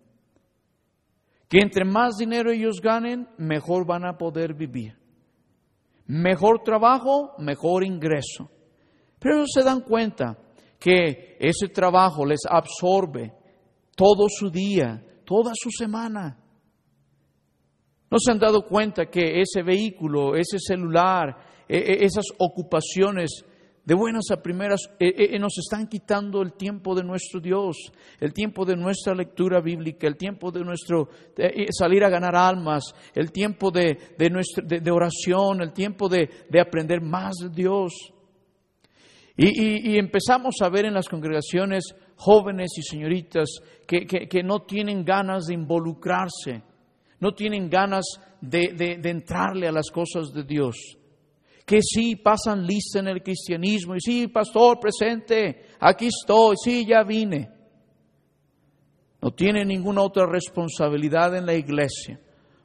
Que 1.51 1.59
entre 1.59 1.83
más 1.83 2.15
dinero 2.15 2.49
ellos 2.49 2.79
ganen, 2.81 3.27
mejor 3.37 3.85
van 3.85 4.05
a 4.05 4.17
poder 4.17 4.53
vivir. 4.53 4.97
Mejor 6.05 6.63
trabajo, 6.63 7.33
mejor 7.39 7.83
ingreso. 7.83 8.49
Pero 9.19 9.35
ellos 9.35 9.49
se 9.53 9.61
dan 9.61 9.81
cuenta 9.81 10.37
que 10.79 11.35
ese 11.41 11.67
trabajo 11.67 12.25
les 12.25 12.39
absorbe 12.49 13.33
todo 13.97 14.27
su 14.29 14.49
día, 14.49 15.03
toda 15.25 15.51
su 15.53 15.69
semana. 15.71 16.39
¿No 18.09 18.17
se 18.17 18.31
han 18.31 18.39
dado 18.39 18.65
cuenta 18.65 19.07
que 19.07 19.41
ese 19.41 19.61
vehículo, 19.61 20.37
ese 20.37 20.57
celular, 20.57 21.35
e, 21.67 21.77
e, 21.77 22.05
esas 22.05 22.27
ocupaciones 22.37 23.43
de 23.83 23.95
buenas 23.95 24.25
a 24.31 24.41
primeras 24.41 24.81
e, 24.99 25.37
nos 25.39 25.57
están 25.57 25.87
quitando 25.87 26.41
el 26.41 26.53
tiempo 26.53 26.93
de 26.95 27.03
nuestro 27.03 27.39
Dios, 27.39 27.77
el 28.19 28.33
tiempo 28.33 28.65
de 28.65 28.75
nuestra 28.75 29.15
lectura 29.15 29.59
bíblica, 29.59 30.07
el 30.07 30.17
tiempo 30.17 30.51
de 30.51 30.63
nuestro 30.63 31.09
salir 31.71 32.03
a 32.03 32.09
ganar 32.09 32.35
almas, 32.35 32.83
el 33.15 33.31
tiempo 33.31 33.71
de, 33.71 33.97
de, 34.17 34.91
oración, 34.91 35.61
el 35.61 35.73
tiempo 35.73 36.07
de, 36.07 36.29
aprender 36.59 37.01
más 37.01 37.33
de 37.41 37.49
Dios? 37.49 37.93
Y, 39.35 39.97
empezamos 39.97 40.55
a 40.61 40.69
ver 40.69 40.85
en 40.85 40.93
las 40.93 41.09
congregaciones 41.09 41.95
jóvenes 42.17 42.71
y 42.77 42.83
señoritas 42.83 43.49
que 43.87 44.43
no 44.43 44.59
tienen 44.59 45.03
ganas 45.03 45.45
de 45.45 45.55
involucrarse 45.55 46.63
no 47.21 47.33
tienen 47.33 47.69
ganas 47.69 48.03
de, 48.41 48.99
entrarle 49.03 49.67
a 49.67 49.71
las 49.71 49.89
cosas 49.89 50.33
de 50.33 50.43
Dios. 50.43 50.75
Que 51.65 51.81
sí 51.81 52.15
pasan 52.15 52.65
lista 52.65 52.99
en 52.99 53.07
el 53.07 53.21
cristianismo 53.21 53.95
y 53.95 54.01
sí, 54.01 54.27
pastor, 54.27 54.79
presente, 54.79 55.67
aquí 55.79 56.07
estoy, 56.07 56.55
sí, 56.63 56.85
ya 56.85 57.03
vine. 57.03 57.49
No 59.21 59.31
tienen 59.31 59.67
ninguna 59.67 60.01
otra 60.01 60.25
responsabilidad 60.25 61.35
en 61.35 61.45
la 61.45 61.53
iglesia. 61.53 62.19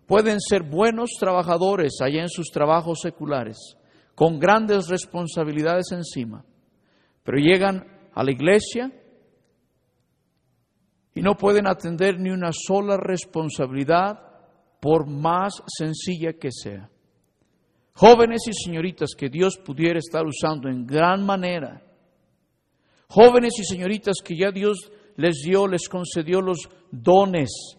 Pueden 0.06 0.40
ser 0.40 0.62
buenos 0.62 1.10
trabajadores 1.18 1.98
allá 2.00 2.22
en 2.22 2.28
sus 2.28 2.50
trabajos 2.50 3.00
seculares, 3.02 3.76
con 4.14 4.38
grandes 4.38 4.88
responsabilidades 4.88 5.92
encima, 5.92 6.44
pero 7.22 7.38
llegan 7.38 7.84
a 8.14 8.22
la 8.22 8.30
iglesia 8.30 8.90
y 11.14 11.22
no 11.22 11.34
pueden 11.36 11.66
atender 11.66 12.20
ni 12.20 12.30
una 12.30 12.50
sola 12.52 12.96
responsabilidad 12.96 14.20
por 14.80 15.06
más 15.08 15.62
sencilla 15.66 16.34
que 16.34 16.50
sea. 16.52 16.88
Jóvenes 17.96 18.42
y 18.46 18.52
señoritas 18.52 19.10
que 19.16 19.30
Dios 19.30 19.56
pudiera 19.56 19.98
estar 19.98 20.26
usando 20.26 20.68
en 20.68 20.86
gran 20.86 21.24
manera. 21.24 21.82
Jóvenes 23.08 23.54
y 23.58 23.64
señoritas 23.64 24.16
que 24.22 24.36
ya 24.36 24.50
Dios 24.50 24.92
les 25.16 25.36
dio, 25.42 25.66
les 25.66 25.88
concedió 25.88 26.42
los 26.42 26.68
dones 26.90 27.78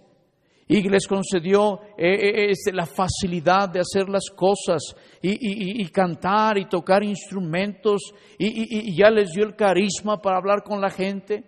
y 0.67 0.81
les 0.89 1.07
concedió 1.07 1.81
eh, 1.97 2.13
eh, 2.13 2.49
este, 2.49 2.73
la 2.73 2.87
facilidad 2.87 3.69
de 3.69 3.81
hacer 3.81 4.09
las 4.09 4.31
cosas 4.35 4.95
y, 5.21 5.85
cantar 5.89 6.57
y 6.57 6.65
tocar 6.65 7.03
instrumentos 7.03 8.11
y, 8.39 8.97
ya 8.97 9.11
les 9.11 9.29
dio 9.33 9.45
el 9.45 9.55
carisma 9.55 10.19
para 10.19 10.37
hablar 10.37 10.63
con 10.63 10.81
la 10.81 10.89
gente, 10.89 11.43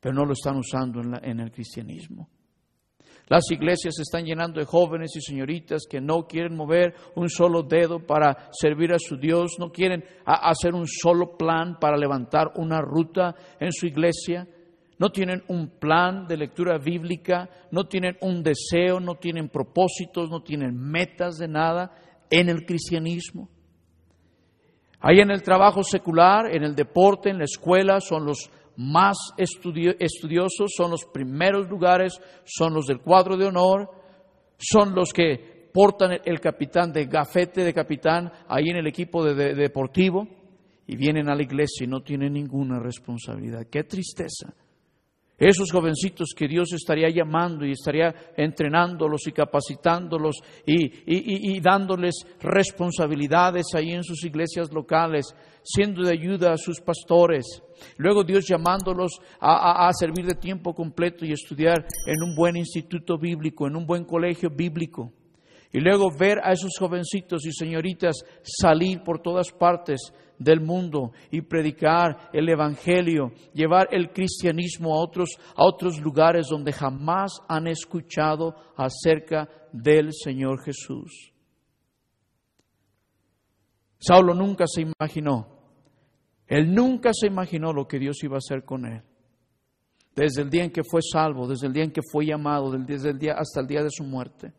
pero 0.00 0.14
no 0.14 0.24
lo 0.24 0.32
están 0.32 0.56
usando 0.56 1.00
en 1.00 1.38
el 1.38 1.52
cristianismo. 1.52 2.28
Las 3.28 3.50
iglesias 3.50 3.96
se 3.96 4.02
están 4.02 4.24
llenando 4.24 4.58
de 4.58 4.66
jóvenes 4.66 5.14
y 5.16 5.20
señoritas 5.20 5.86
que 5.88 6.00
no 6.00 6.26
quieren 6.26 6.56
mover 6.56 6.94
un 7.14 7.28
solo 7.28 7.62
dedo 7.62 8.00
para 8.06 8.48
servir 8.52 8.92
a 8.92 8.98
su 8.98 9.16
Dios, 9.16 9.56
no 9.58 9.70
quieren 9.70 10.02
hacer 10.24 10.74
un 10.74 10.86
solo 10.86 11.36
plan 11.36 11.78
para 11.78 11.98
levantar 11.98 12.52
una 12.56 12.80
ruta 12.80 13.34
en 13.60 13.70
su 13.72 13.86
iglesia, 13.86 14.46
no 14.98 15.10
tienen 15.10 15.42
un 15.48 15.78
plan 15.78 16.26
de 16.26 16.36
lectura 16.38 16.78
bíblica, 16.78 17.48
no 17.70 17.84
tienen 17.84 18.16
un 18.22 18.42
deseo, 18.42 18.98
no 18.98 19.16
tienen 19.16 19.48
propósitos, 19.48 20.28
no 20.30 20.42
tienen 20.42 20.74
metas 20.74 21.36
de 21.36 21.48
nada 21.48 21.92
en 22.30 22.48
el 22.48 22.64
cristianismo. 22.64 23.48
Ahí 25.00 25.20
en 25.20 25.30
el 25.30 25.42
trabajo 25.42 25.84
secular, 25.84 26.52
en 26.52 26.64
el 26.64 26.74
deporte, 26.74 27.30
en 27.30 27.38
la 27.38 27.44
escuela, 27.44 28.00
son 28.00 28.26
los 28.26 28.50
más 28.78 29.16
estudiosos, 29.36 30.72
son 30.76 30.92
los 30.92 31.04
primeros 31.12 31.68
lugares, 31.68 32.20
son 32.44 32.74
los 32.74 32.86
del 32.86 33.00
cuadro 33.00 33.36
de 33.36 33.46
honor, 33.46 33.90
son 34.56 34.94
los 34.94 35.12
que 35.12 35.68
portan 35.74 36.20
el 36.24 36.40
capitán 36.40 36.92
de 36.92 37.06
gafete 37.06 37.64
de 37.64 37.74
capitán 37.74 38.30
ahí 38.48 38.68
en 38.70 38.76
el 38.76 38.86
equipo 38.86 39.24
de, 39.24 39.54
deportivo 39.54 40.28
y 40.86 40.96
vienen 40.96 41.28
a 41.28 41.34
la 41.34 41.42
iglesia 41.42 41.84
y 41.84 41.88
no 41.88 42.02
tienen 42.02 42.32
ninguna 42.32 42.78
responsabilidad. 42.78 43.66
Qué 43.68 43.82
tristeza. 43.82 44.54
Esos 45.38 45.70
jovencitos 45.70 46.30
que 46.36 46.48
Dios 46.48 46.72
estaría 46.72 47.08
llamando 47.10 47.64
y 47.64 47.70
estaría 47.70 48.12
entrenándolos 48.36 49.24
y 49.28 49.32
capacitándolos 49.32 50.40
y, 50.66 51.60
dándoles 51.60 52.26
responsabilidades 52.40 53.66
ahí 53.74 53.92
en 53.92 54.02
sus 54.02 54.24
iglesias 54.24 54.72
locales, 54.72 55.26
siendo 55.62 56.02
de 56.02 56.12
ayuda 56.12 56.52
a 56.52 56.56
sus 56.56 56.80
pastores. 56.80 57.62
Luego 57.98 58.24
Dios 58.24 58.46
llamándolos 58.48 59.12
a, 59.38 59.86
a 59.86 59.92
servir 59.92 60.26
de 60.26 60.34
tiempo 60.34 60.74
completo 60.74 61.24
y 61.24 61.30
estudiar 61.30 61.86
en 62.06 62.20
un 62.20 62.34
buen 62.34 62.56
instituto 62.56 63.16
bíblico, 63.16 63.68
en 63.68 63.76
un 63.76 63.86
buen 63.86 64.04
colegio 64.04 64.50
bíblico. 64.50 65.12
Y 65.72 65.78
luego 65.78 66.10
ver 66.10 66.40
a 66.42 66.52
esos 66.52 66.72
jovencitos 66.76 67.46
y 67.46 67.52
señoritas 67.52 68.16
salir 68.42 69.02
por 69.04 69.20
todas 69.20 69.52
partes 69.52 70.00
del 70.38 70.60
mundo 70.60 71.12
y 71.30 71.42
predicar 71.42 72.30
el 72.32 72.48
Evangelio, 72.48 73.32
llevar 73.52 73.88
el 73.90 74.10
cristianismo 74.12 74.94
a 74.94 75.02
otros, 75.02 75.30
a 75.56 75.64
otros 75.64 76.00
lugares 76.00 76.48
donde 76.48 76.72
jamás 76.72 77.32
han 77.48 77.66
escuchado 77.66 78.54
acerca 78.76 79.48
del 79.72 80.12
Señor 80.12 80.62
Jesús. 80.62 81.32
Saulo 83.98 84.34
nunca 84.34 84.64
se 84.66 84.82
imaginó, 84.82 85.48
él 86.46 86.72
nunca 86.72 87.10
se 87.12 87.26
imaginó 87.26 87.72
lo 87.72 87.86
que 87.86 87.98
Dios 87.98 88.22
iba 88.22 88.36
a 88.36 88.38
hacer 88.38 88.64
con 88.64 88.86
él. 88.86 89.02
Desde 90.14 90.42
el 90.42 90.50
día 90.50 90.64
en 90.64 90.70
que 90.70 90.82
fue 90.82 91.00
salvo, 91.02 91.46
desde 91.46 91.66
el 91.66 91.72
día 91.72 91.84
en 91.84 91.92
que 91.92 92.00
fue 92.10 92.26
llamado, 92.26 92.72
desde 92.72 93.10
el 93.10 93.18
día 93.18 93.34
hasta 93.34 93.60
el 93.60 93.66
día 93.66 93.82
de 93.82 93.90
su 93.90 94.02
muerte. 94.02 94.52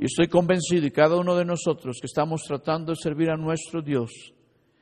Y 0.00 0.04
estoy 0.04 0.28
convencido, 0.28 0.86
y 0.86 0.92
cada 0.92 1.16
uno 1.16 1.34
de 1.34 1.44
nosotros 1.44 1.98
que 2.00 2.06
estamos 2.06 2.42
tratando 2.46 2.92
de 2.92 2.96
servir 3.02 3.30
a 3.30 3.36
nuestro 3.36 3.82
Dios, 3.82 4.32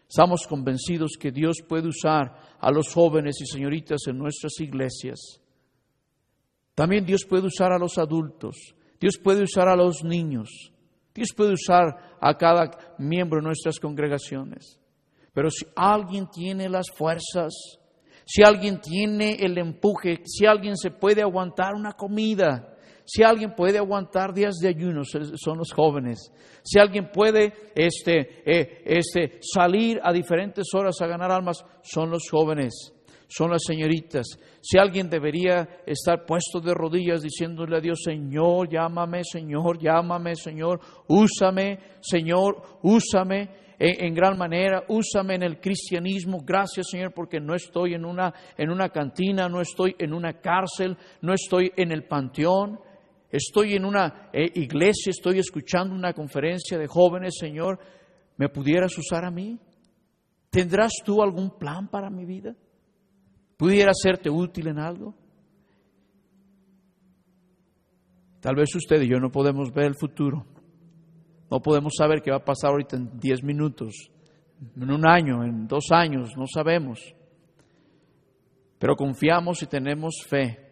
estamos 0.06 0.46
convencidos 0.46 1.12
que 1.18 1.32
Dios 1.32 1.56
puede 1.66 1.88
usar 1.88 2.38
a 2.60 2.70
los 2.70 2.92
jóvenes 2.92 3.40
y 3.40 3.46
señoritas 3.46 4.00
en 4.08 4.18
nuestras 4.18 4.60
iglesias. 4.60 5.40
También 6.74 7.06
Dios 7.06 7.24
puede 7.24 7.46
usar 7.46 7.72
a 7.72 7.78
los 7.78 7.96
adultos, 7.96 8.56
Dios 9.00 9.16
puede 9.16 9.44
usar 9.44 9.68
a 9.68 9.74
los 9.74 10.04
niños, 10.04 10.50
Dios 11.14 11.30
puede 11.34 11.54
usar 11.54 12.18
a 12.20 12.36
cada 12.36 12.70
miembro 12.98 13.40
de 13.40 13.46
nuestras 13.46 13.80
congregaciones. 13.80 14.78
Pero 15.32 15.48
si 15.50 15.64
alguien 15.76 16.28
tiene 16.28 16.68
las 16.68 16.90
fuerzas, 16.94 17.54
si 18.26 18.42
alguien 18.42 18.82
tiene 18.82 19.36
el 19.36 19.56
empuje, 19.56 20.20
si 20.26 20.44
alguien 20.44 20.76
se 20.76 20.90
puede 20.90 21.22
aguantar 21.22 21.74
una 21.74 21.92
comida, 21.92 22.75
si 23.06 23.22
alguien 23.22 23.54
puede 23.54 23.78
aguantar 23.78 24.34
días 24.34 24.56
de 24.56 24.68
ayuno, 24.68 25.02
son 25.04 25.58
los 25.58 25.72
jóvenes. 25.72 26.32
Si 26.64 26.80
alguien 26.80 27.10
puede 27.12 27.52
este, 27.74 28.42
eh, 28.44 28.82
este, 28.84 29.38
salir 29.40 30.00
a 30.02 30.12
diferentes 30.12 30.66
horas 30.74 31.00
a 31.00 31.06
ganar 31.06 31.30
almas, 31.30 31.64
son 31.82 32.10
los 32.10 32.28
jóvenes, 32.28 32.92
son 33.28 33.52
las 33.52 33.62
señoritas. 33.64 34.26
Si 34.60 34.76
alguien 34.76 35.08
debería 35.08 35.82
estar 35.86 36.26
puesto 36.26 36.58
de 36.60 36.74
rodillas 36.74 37.22
diciéndole 37.22 37.76
a 37.76 37.80
Dios, 37.80 38.00
Señor, 38.04 38.68
llámame, 38.68 39.22
Señor, 39.22 39.78
llámame, 39.78 40.34
Señor, 40.34 40.80
úsame, 41.06 41.78
Señor, 42.00 42.80
úsame 42.82 43.66
en, 43.78 44.14
gran 44.14 44.38
manera, 44.38 44.84
úsame 44.88 45.34
en 45.34 45.42
el 45.42 45.60
cristianismo, 45.60 46.40
gracias 46.44 46.88
Señor, 46.90 47.12
porque 47.12 47.40
no 47.40 47.54
estoy 47.54 47.94
en 47.94 48.04
una, 48.04 48.32
en 48.56 48.70
una 48.70 48.88
cantina, 48.88 49.48
no 49.48 49.60
estoy 49.60 49.94
en 49.98 50.12
una 50.12 50.40
cárcel, 50.40 50.96
no 51.20 51.34
estoy 51.34 51.72
en 51.76 51.92
el 51.92 52.04
panteón, 52.04 52.80
Estoy 53.30 53.74
en 53.74 53.84
una 53.84 54.30
eh, 54.32 54.50
iglesia, 54.54 55.10
estoy 55.10 55.38
escuchando 55.38 55.94
una 55.94 56.12
conferencia 56.12 56.78
de 56.78 56.86
jóvenes, 56.86 57.34
Señor. 57.38 57.78
¿Me 58.36 58.48
pudieras 58.48 58.96
usar 58.98 59.24
a 59.24 59.30
mí? 59.30 59.58
¿Tendrás 60.50 60.92
tú 61.04 61.22
algún 61.22 61.50
plan 61.58 61.88
para 61.88 62.08
mi 62.08 62.24
vida? 62.24 62.54
¿Pudiera 63.56 63.92
serte 63.94 64.30
útil 64.30 64.68
en 64.68 64.78
algo? 64.78 65.14
Tal 68.40 68.54
vez 68.54 68.74
usted 68.74 69.02
y 69.02 69.08
yo 69.08 69.18
no 69.18 69.30
podemos 69.30 69.72
ver 69.72 69.86
el 69.86 69.96
futuro. 69.98 70.46
No 71.50 71.60
podemos 71.60 71.94
saber 71.96 72.22
qué 72.22 72.30
va 72.30 72.38
a 72.38 72.44
pasar 72.44 72.70
ahorita 72.70 72.96
en 72.96 73.18
10 73.18 73.42
minutos, 73.44 74.10
en 74.76 74.90
un 74.90 75.06
año, 75.06 75.44
en 75.44 75.66
dos 75.66 75.86
años, 75.90 76.30
no 76.36 76.44
sabemos. 76.46 77.14
Pero 78.78 78.96
confiamos 78.96 79.62
y 79.62 79.66
tenemos 79.66 80.24
fe. 80.28 80.65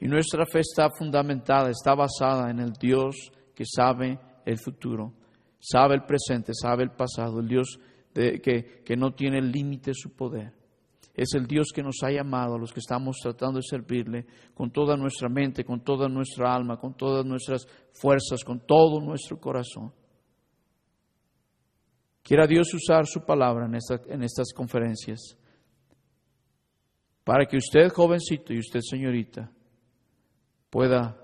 Y 0.00 0.06
nuestra 0.06 0.46
fe 0.46 0.60
está 0.60 0.90
fundamentada, 0.90 1.70
está 1.70 1.94
basada 1.94 2.50
en 2.50 2.60
el 2.60 2.72
Dios 2.72 3.16
que 3.54 3.64
sabe 3.64 4.18
el 4.44 4.58
futuro, 4.58 5.12
sabe 5.58 5.96
el 5.96 6.04
presente, 6.04 6.52
sabe 6.54 6.84
el 6.84 6.90
pasado, 6.90 7.40
el 7.40 7.48
Dios 7.48 7.78
que, 8.14 8.82
que 8.84 8.96
no 8.96 9.12
tiene 9.12 9.40
límite 9.40 9.92
su 9.94 10.14
poder. 10.14 10.52
Es 11.14 11.34
el 11.34 11.48
Dios 11.48 11.72
que 11.74 11.82
nos 11.82 11.96
ha 12.04 12.12
llamado 12.12 12.54
a 12.54 12.58
los 12.58 12.72
que 12.72 12.78
estamos 12.78 13.16
tratando 13.20 13.58
de 13.58 13.64
servirle 13.68 14.24
con 14.54 14.70
toda 14.70 14.96
nuestra 14.96 15.28
mente, 15.28 15.64
con 15.64 15.82
toda 15.82 16.08
nuestra 16.08 16.54
alma, 16.54 16.76
con 16.76 16.94
todas 16.94 17.26
nuestras 17.26 17.66
fuerzas, 17.92 18.44
con 18.44 18.60
todo 18.60 19.00
nuestro 19.00 19.40
corazón. 19.40 19.92
Quiera 22.22 22.46
Dios 22.46 22.72
usar 22.72 23.04
su 23.06 23.24
palabra 23.24 23.66
en, 23.66 23.74
en 24.12 24.22
estas 24.22 24.52
conferencias 24.54 25.36
para 27.24 27.46
que 27.46 27.56
usted, 27.56 27.88
jovencito, 27.88 28.54
y 28.54 28.60
usted, 28.60 28.80
señorita, 28.80 29.50
pueda 30.70 31.16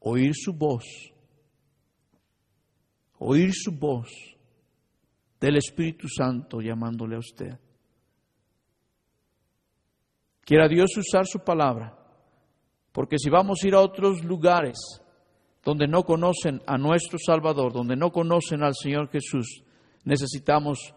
oír 0.00 0.32
su 0.34 0.52
voz, 0.52 0.84
oír 3.18 3.52
su 3.52 3.72
voz 3.72 4.08
del 5.40 5.56
Espíritu 5.56 6.08
Santo 6.08 6.60
llamándole 6.60 7.16
a 7.16 7.20
usted. 7.20 7.58
Quiera 10.42 10.68
Dios 10.68 10.90
usar 10.96 11.26
su 11.26 11.38
palabra, 11.40 11.96
porque 12.92 13.18
si 13.18 13.30
vamos 13.30 13.60
a 13.62 13.68
ir 13.68 13.74
a 13.74 13.80
otros 13.80 14.24
lugares 14.24 14.78
donde 15.64 15.86
no 15.86 16.02
conocen 16.02 16.60
a 16.66 16.76
nuestro 16.78 17.18
Salvador, 17.24 17.72
donde 17.72 17.96
no 17.96 18.10
conocen 18.10 18.62
al 18.62 18.74
Señor 18.74 19.10
Jesús, 19.10 19.62
necesitamos 20.04 20.94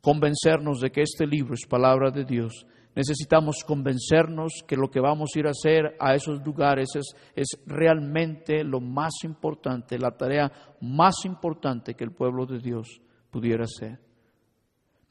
convencernos 0.00 0.80
de 0.80 0.90
que 0.90 1.02
este 1.02 1.26
libro 1.26 1.54
es 1.54 1.66
palabra 1.66 2.10
de 2.10 2.24
Dios 2.24 2.66
Necesitamos 2.98 3.62
convencernos 3.64 4.64
que 4.66 4.74
lo 4.74 4.90
que 4.90 4.98
vamos 4.98 5.30
a 5.30 5.38
ir 5.38 5.46
a 5.46 5.50
hacer 5.50 5.94
a 6.00 6.16
esos 6.16 6.44
lugares 6.44 6.88
es, 6.96 7.14
es 7.36 7.46
realmente 7.64 8.64
lo 8.64 8.80
más 8.80 9.12
importante, 9.22 10.00
la 10.00 10.16
tarea 10.16 10.50
más 10.80 11.24
importante 11.24 11.94
que 11.94 12.02
el 12.02 12.10
pueblo 12.10 12.44
de 12.44 12.58
Dios 12.58 13.00
pudiera 13.30 13.62
hacer. 13.62 14.00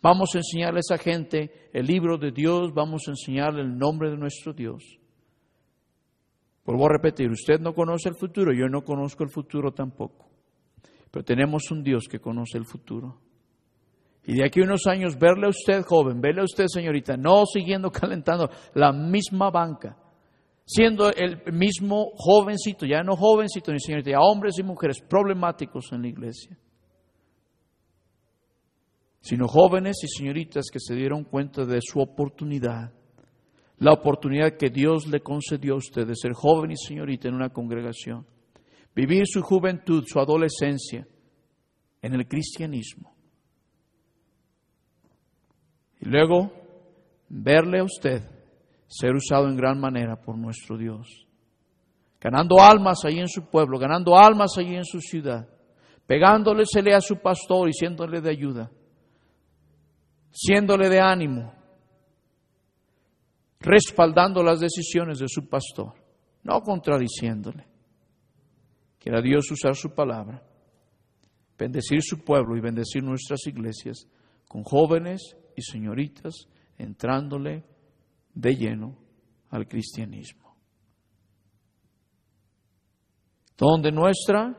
Vamos 0.01 0.35
a 0.35 0.39
enseñarle 0.39 0.79
a 0.79 0.81
esa 0.81 0.97
gente 0.97 1.69
el 1.71 1.85
libro 1.85 2.17
de 2.17 2.31
Dios, 2.31 2.73
vamos 2.73 3.03
a 3.07 3.11
enseñarle 3.11 3.61
el 3.61 3.77
nombre 3.77 4.09
de 4.09 4.17
nuestro 4.17 4.51
Dios. 4.51 4.83
Vuelvo 6.65 6.87
a 6.87 6.89
repetir, 6.89 7.31
usted 7.31 7.61
no 7.61 7.73
conoce 7.73 8.09
el 8.09 8.15
futuro, 8.15 8.51
yo 8.51 8.67
no 8.67 8.83
conozco 8.83 9.23
el 9.23 9.29
futuro 9.29 9.71
tampoco, 9.71 10.29
pero 11.09 11.23
tenemos 11.23 11.71
un 11.71 11.83
Dios 11.83 12.09
que 12.09 12.19
conoce 12.19 12.57
el 12.57 12.65
futuro. 12.65 13.26
Y 14.27 14.33
de 14.33 14.45
aquí 14.45 14.59
a 14.59 14.65
unos 14.65 14.85
años 14.87 15.17
verle 15.17 15.45
a 15.45 15.49
usted 15.49 15.83
joven, 15.83 16.19
verle 16.19 16.41
a 16.41 16.43
usted 16.43 16.65
señorita, 16.67 17.15
no 17.15 17.45
siguiendo 17.45 17.89
calentando 17.91 18.49
la 18.73 18.91
misma 18.91 19.49
banca, 19.49 19.97
siendo 20.65 21.09
el 21.09 21.41
mismo 21.53 22.11
jovencito, 22.13 22.85
ya 22.85 23.03
no 23.03 23.15
jovencito 23.15 23.71
ni 23.71 23.79
señorita, 23.79 24.11
ya 24.11 24.19
hombres 24.19 24.59
y 24.59 24.63
mujeres 24.63 24.99
problemáticos 24.99 25.93
en 25.93 26.01
la 26.01 26.09
iglesia, 26.09 26.57
sino 29.21 29.47
jóvenes 29.47 29.95
y 30.03 30.09
señoritas 30.09 30.65
que 30.69 30.81
se 30.81 30.93
dieron 30.93 31.23
cuenta 31.23 31.63
de 31.63 31.79
su 31.81 32.01
oportunidad, 32.01 32.91
la 33.77 33.93
oportunidad 33.93 34.57
que 34.57 34.69
Dios 34.69 35.07
le 35.07 35.21
concedió 35.21 35.75
a 35.75 35.77
usted 35.77 36.05
de 36.05 36.15
ser 36.17 36.33
joven 36.33 36.71
y 36.71 36.75
señorita 36.75 37.29
en 37.29 37.35
una 37.35 37.49
congregación, 37.49 38.27
vivir 38.93 39.23
su 39.25 39.41
juventud, 39.41 40.03
su 40.05 40.19
adolescencia 40.19 41.07
en 42.01 42.13
el 42.13 42.27
cristianismo 42.27 43.16
y 45.99 46.09
luego 46.09 46.51
verle 47.29 47.79
a 47.79 47.83
usted 47.83 48.23
ser 48.87 49.13
usado 49.13 49.47
en 49.47 49.57
gran 49.57 49.79
manera 49.79 50.15
por 50.15 50.37
nuestro 50.37 50.77
Dios. 50.77 51.27
Ganando 52.19 52.59
almas 52.59 52.99
ahí 53.05 53.19
en 53.19 53.27
su 53.27 53.49
pueblo, 53.49 53.77
ganando 53.77 54.17
almas 54.17 54.57
allí 54.57 54.75
en 54.75 54.85
su 54.85 54.99
ciudad, 54.99 55.47
pegándolesele 56.05 56.93
a 56.95 57.01
su 57.01 57.17
pastor 57.17 57.69
y 57.69 57.73
siéndole 57.73 58.21
de 58.21 58.29
ayuda, 58.29 58.71
siéndole 60.31 60.89
de 60.89 60.99
ánimo, 60.99 61.53
respaldando 63.59 64.41
las 64.41 64.59
decisiones 64.59 65.19
de 65.19 65.27
su 65.27 65.47
pastor, 65.47 65.93
no 66.43 66.61
contradiciéndole. 66.61 67.67
Quiera 68.99 69.21
Dios 69.21 69.51
usar 69.51 69.75
su 69.75 69.93
palabra, 69.93 70.41
bendecir 71.57 72.01
su 72.01 72.23
pueblo 72.23 72.57
y 72.57 72.61
bendecir 72.61 73.03
nuestras 73.03 73.45
iglesias 73.45 74.07
con 74.47 74.63
jóvenes 74.63 75.37
y 75.57 75.61
señoritas 75.63 76.47
entrándole 76.77 77.65
de 78.33 78.55
lleno 78.55 78.95
al 79.49 79.67
cristianismo. 79.67 80.55
Donde 83.57 83.91
nuestra, 83.91 84.55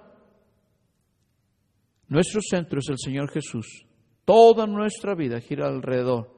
nuestro 2.08 2.40
centro 2.42 2.80
es 2.80 2.88
el 2.88 2.98
Señor 2.98 3.30
Jesús. 3.30 3.86
Toda 4.24 4.66
nuestra 4.66 5.14
vida 5.14 5.40
gira 5.40 5.68
alrededor. 5.68 6.36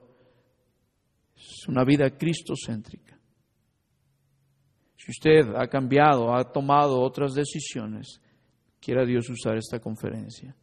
Es 1.35 1.67
una 1.67 1.83
vida 1.83 2.11
cristocéntrica. 2.11 3.19
Si 4.97 5.11
usted 5.11 5.55
ha 5.57 5.67
cambiado, 5.69 6.35
ha 6.35 6.53
tomado 6.53 7.01
otras 7.01 7.33
decisiones, 7.33 8.21
quiera 8.79 9.07
Dios 9.07 9.31
usar 9.31 9.57
esta 9.57 9.81
conferencia 9.81 10.55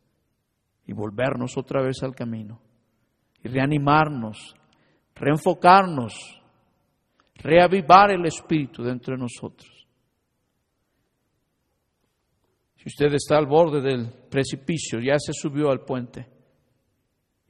y 0.86 0.94
volvernos 0.94 1.58
otra 1.58 1.82
vez 1.82 2.04
al 2.04 2.14
camino 2.14 2.67
y 3.44 3.48
reanimarnos, 3.48 4.56
reenfocarnos, 5.16 6.42
reavivar 7.36 8.12
el 8.12 8.26
espíritu 8.26 8.84
dentro 8.84 9.16
de 9.16 9.22
nosotros. 9.22 9.88
Si 12.78 12.88
usted 12.88 13.14
está 13.14 13.38
al 13.38 13.48
borde 13.48 13.82
del 13.82 14.10
precipicio, 14.30 15.00
ya 15.00 15.18
se 15.20 15.34
subió 15.34 15.70
al 15.70 15.82
puente, 15.82 16.28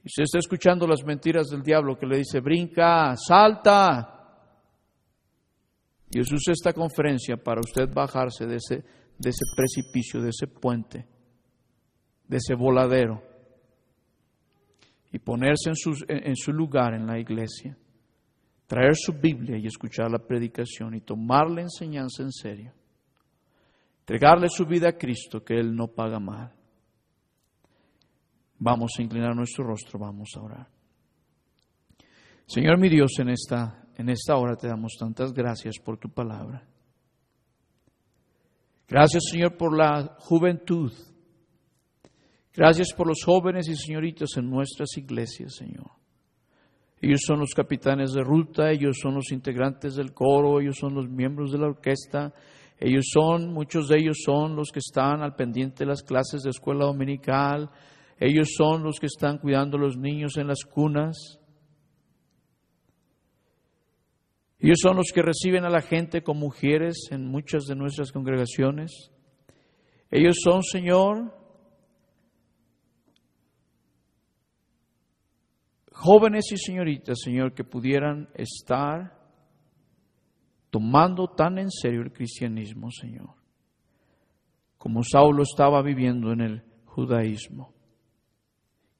y 0.04 0.08
se 0.08 0.22
está 0.22 0.38
escuchando 0.38 0.86
las 0.86 1.04
mentiras 1.04 1.48
del 1.48 1.62
diablo 1.62 1.98
que 1.98 2.06
le 2.06 2.18
dice, 2.18 2.40
brinca, 2.40 3.14
salta, 3.16 4.14
Dios 6.10 6.32
usa 6.32 6.52
esta 6.52 6.72
conferencia 6.72 7.36
para 7.36 7.60
usted 7.60 7.92
bajarse 7.92 8.46
de 8.46 8.56
ese, 8.56 8.76
de 9.18 9.30
ese 9.30 9.44
precipicio, 9.54 10.22
de 10.22 10.30
ese 10.30 10.46
puente, 10.46 11.06
de 12.26 12.36
ese 12.36 12.54
voladero 12.54 13.27
y 15.12 15.18
ponerse 15.18 15.70
en 15.70 15.76
su, 15.76 16.04
en 16.08 16.36
su 16.36 16.52
lugar 16.52 16.94
en 16.94 17.06
la 17.06 17.18
iglesia, 17.18 17.76
traer 18.66 18.94
su 18.94 19.12
Biblia 19.12 19.56
y 19.56 19.66
escuchar 19.66 20.10
la 20.10 20.18
predicación 20.18 20.94
y 20.94 21.00
tomar 21.00 21.50
la 21.50 21.62
enseñanza 21.62 22.22
en 22.22 22.32
serio, 22.32 22.72
entregarle 24.00 24.48
su 24.48 24.66
vida 24.66 24.90
a 24.90 24.98
Cristo 24.98 25.44
que 25.44 25.54
Él 25.54 25.74
no 25.74 25.88
paga 25.88 26.18
mal. 26.18 26.52
Vamos 28.58 28.92
a 28.98 29.02
inclinar 29.02 29.34
nuestro 29.34 29.64
rostro, 29.64 29.98
vamos 29.98 30.30
a 30.36 30.40
orar. 30.40 30.68
Señor 32.46 32.78
mi 32.78 32.88
Dios, 32.88 33.12
en 33.18 33.30
esta, 33.30 33.84
en 33.96 34.08
esta 34.08 34.36
hora 34.36 34.56
te 34.56 34.68
damos 34.68 34.96
tantas 34.98 35.32
gracias 35.32 35.78
por 35.78 35.98
tu 35.98 36.08
palabra. 36.10 36.66
Gracias, 38.88 39.24
Señor, 39.30 39.56
por 39.56 39.76
la 39.76 40.16
juventud 40.18 40.92
Gracias 42.58 42.92
por 42.92 43.06
los 43.06 43.22
jóvenes 43.24 43.68
y 43.68 43.76
señoritas 43.76 44.30
en 44.36 44.50
nuestras 44.50 44.88
iglesias, 44.96 45.54
Señor. 45.54 45.92
Ellos 47.00 47.20
son 47.24 47.38
los 47.38 47.54
capitanes 47.54 48.10
de 48.10 48.24
ruta, 48.24 48.72
ellos 48.72 48.98
son 49.00 49.14
los 49.14 49.30
integrantes 49.30 49.94
del 49.94 50.12
coro, 50.12 50.60
ellos 50.60 50.76
son 50.76 50.92
los 50.92 51.08
miembros 51.08 51.52
de 51.52 51.58
la 51.58 51.68
orquesta, 51.68 52.34
ellos 52.80 53.10
son, 53.12 53.52
muchos 53.52 53.86
de 53.86 53.98
ellos 54.00 54.16
son 54.24 54.56
los 54.56 54.72
que 54.72 54.80
están 54.80 55.22
al 55.22 55.36
pendiente 55.36 55.84
de 55.84 55.90
las 55.90 56.02
clases 56.02 56.42
de 56.42 56.50
escuela 56.50 56.86
dominical, 56.86 57.70
ellos 58.18 58.48
son 58.56 58.82
los 58.82 58.98
que 58.98 59.06
están 59.06 59.38
cuidando 59.38 59.76
a 59.76 59.80
los 59.80 59.96
niños 59.96 60.36
en 60.36 60.48
las 60.48 60.64
cunas. 60.64 61.38
Ellos 64.58 64.78
son 64.82 64.96
los 64.96 65.12
que 65.14 65.22
reciben 65.22 65.64
a 65.64 65.70
la 65.70 65.80
gente 65.80 66.24
con 66.24 66.36
mujeres 66.40 67.06
en 67.12 67.24
muchas 67.24 67.66
de 67.66 67.76
nuestras 67.76 68.10
congregaciones. 68.10 69.12
Ellos 70.10 70.38
son, 70.42 70.64
Señor, 70.64 71.37
jóvenes 75.98 76.52
y 76.52 76.56
señoritas, 76.56 77.18
Señor, 77.24 77.54
que 77.54 77.64
pudieran 77.64 78.28
estar 78.34 79.18
tomando 80.70 81.26
tan 81.26 81.58
en 81.58 81.70
serio 81.70 82.02
el 82.02 82.12
cristianismo, 82.12 82.88
Señor, 82.92 83.30
como 84.76 85.02
Saulo 85.02 85.42
estaba 85.42 85.82
viviendo 85.82 86.32
en 86.32 86.40
el 86.40 86.62
judaísmo. 86.84 87.74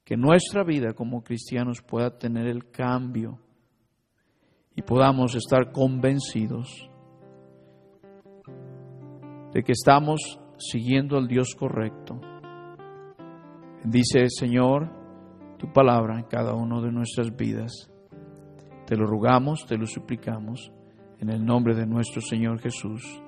que 0.03 0.17
nuestra 0.17 0.63
vida 0.63 0.93
como 0.93 1.23
cristianos 1.23 1.83
pueda 1.83 2.17
tener 2.17 2.47
el 2.47 2.71
cambio 2.71 3.37
y 4.75 4.81
podamos 4.81 5.35
estar 5.35 5.71
convencidos 5.71 6.89
de 9.53 9.61
que 9.61 9.73
estamos 9.73 10.39
siguiendo 10.57 11.15
al 11.15 11.27
Dios 11.27 11.53
correcto. 11.53 12.19
Dice 13.83 14.25
Señor 14.29 14.98
tu 15.59 15.71
palabra 15.71 16.17
en 16.17 16.23
cada 16.23 16.55
una 16.55 16.81
de 16.81 16.91
nuestras 16.91 17.35
vidas. 17.35 17.91
Te 18.87 18.95
lo 18.95 19.05
rogamos, 19.05 19.65
te 19.67 19.77
lo 19.77 19.85
suplicamos, 19.85 20.71
en 21.19 21.29
el 21.29 21.45
nombre 21.45 21.75
de 21.75 21.85
nuestro 21.85 22.21
Señor 22.21 22.59
Jesús. 22.59 23.21